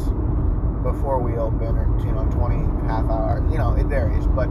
[0.81, 3.47] before we open, or you know, twenty half hour.
[3.51, 4.49] You know, it varies, but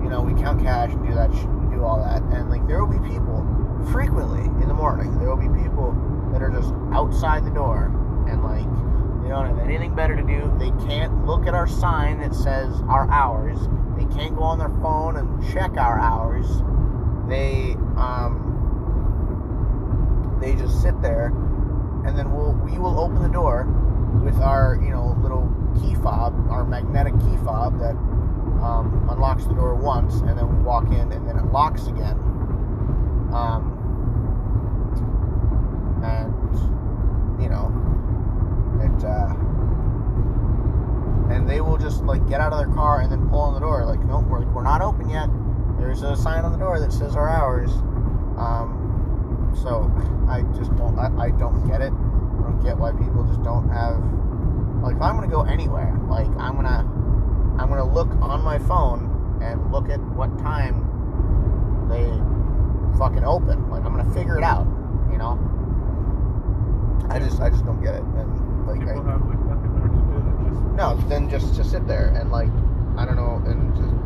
[0.00, 1.30] you know, we count cash and do that,
[1.70, 3.44] do all that, and like there will be people
[3.92, 5.18] frequently in the morning.
[5.18, 5.92] There will be people
[6.32, 7.92] that are just outside the door
[8.30, 8.64] and like
[9.22, 10.50] they don't have anything better to do.
[10.58, 13.58] They can't look at our sign that says our hours.
[13.98, 16.46] They can't go on their phone and check our hours.
[17.28, 18.46] They um
[20.40, 21.26] they just sit there
[22.06, 23.66] and then we'll we will open the door
[24.24, 27.94] with our, you know, little key fob, our magnetic key fob that
[28.62, 32.16] um, unlocks the door once and then we walk in and then it locks again.
[33.32, 33.74] Um
[36.02, 37.66] and you know
[38.80, 39.34] it uh
[41.32, 43.60] and they will just like get out of their car and then pull on the
[43.60, 45.28] door like nope we're, we're not open yet
[45.78, 47.70] there's a sign on the door that says our hours
[48.38, 49.90] um so
[50.28, 53.68] i just don't i, I don't get it i don't get why people just don't
[53.70, 53.96] have
[54.82, 56.84] like if i'm gonna go anywhere like i'm gonna
[57.58, 60.84] i'm gonna look on my phone and look at what time
[61.88, 62.04] they
[62.98, 64.66] fucking open like i'm gonna figure it out
[65.10, 65.38] you know
[67.10, 68.02] I just I just don't get it.
[68.02, 70.60] And like People I, have like nothing better to do than just.
[70.76, 72.50] no, then just to sit there and like
[72.98, 73.97] I don't know and just.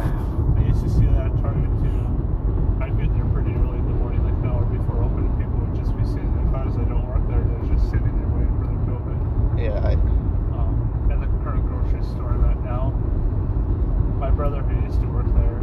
[0.00, 2.00] I used to see that at Target too.
[2.80, 5.28] I'd get there pretty early in the morning, like an hour before opening.
[5.36, 6.48] People would just be sitting there.
[6.52, 9.16] Times I don't work there, they're just sitting there waiting for them to open.
[9.60, 9.94] Yeah, I,
[10.56, 12.90] um, at the current grocery store I'm at now.
[14.18, 15.60] My brother who used to work there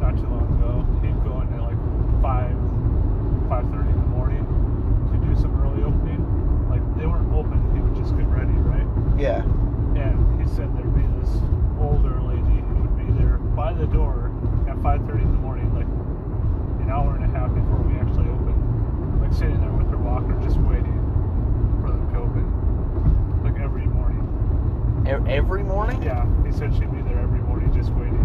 [0.00, 1.78] not too long ago, he'd go in at like
[2.22, 2.54] five,
[3.50, 4.42] five thirty in the morning
[5.10, 6.22] to do some early opening.
[6.70, 8.86] Like they weren't open, he would just get ready, right?
[9.18, 9.42] yeah.
[9.96, 11.32] And he said there'd be this
[11.80, 13.08] older lady who would be
[13.78, 14.32] the door
[14.68, 15.86] at five thirty in the morning, like
[16.82, 18.54] an hour and a half before we actually open.
[19.20, 20.98] like sitting there with her walker just waiting
[21.82, 22.44] for them to open,
[23.44, 24.22] like every morning.
[25.28, 26.02] Every morning?
[26.02, 28.24] Yeah, he said she'd be there every morning just waiting.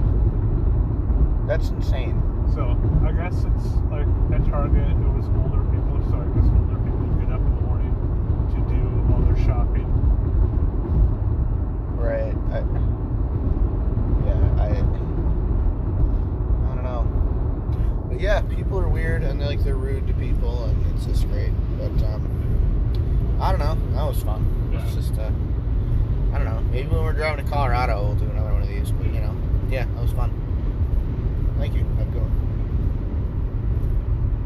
[1.47, 2.21] That's insane.
[2.53, 6.79] So I guess it's like at Target it was older people, so I guess older
[6.79, 7.93] people get up in the morning
[8.55, 8.81] to do
[9.13, 9.87] all their shopping.
[11.97, 12.35] Right.
[12.51, 12.63] I
[14.61, 14.69] I
[16.75, 17.03] don't know.
[18.09, 21.51] But yeah, people are weird and like they're rude to people and it's just great.
[21.80, 23.76] But um I don't know.
[23.95, 24.45] That was fun.
[24.74, 25.32] It's just uh
[26.32, 26.61] I don't know.
[26.72, 29.36] Maybe when we're driving to Colorado we'll do another one of these, but you know.
[29.69, 30.32] Yeah, that was fun.
[31.57, 31.86] Thank you.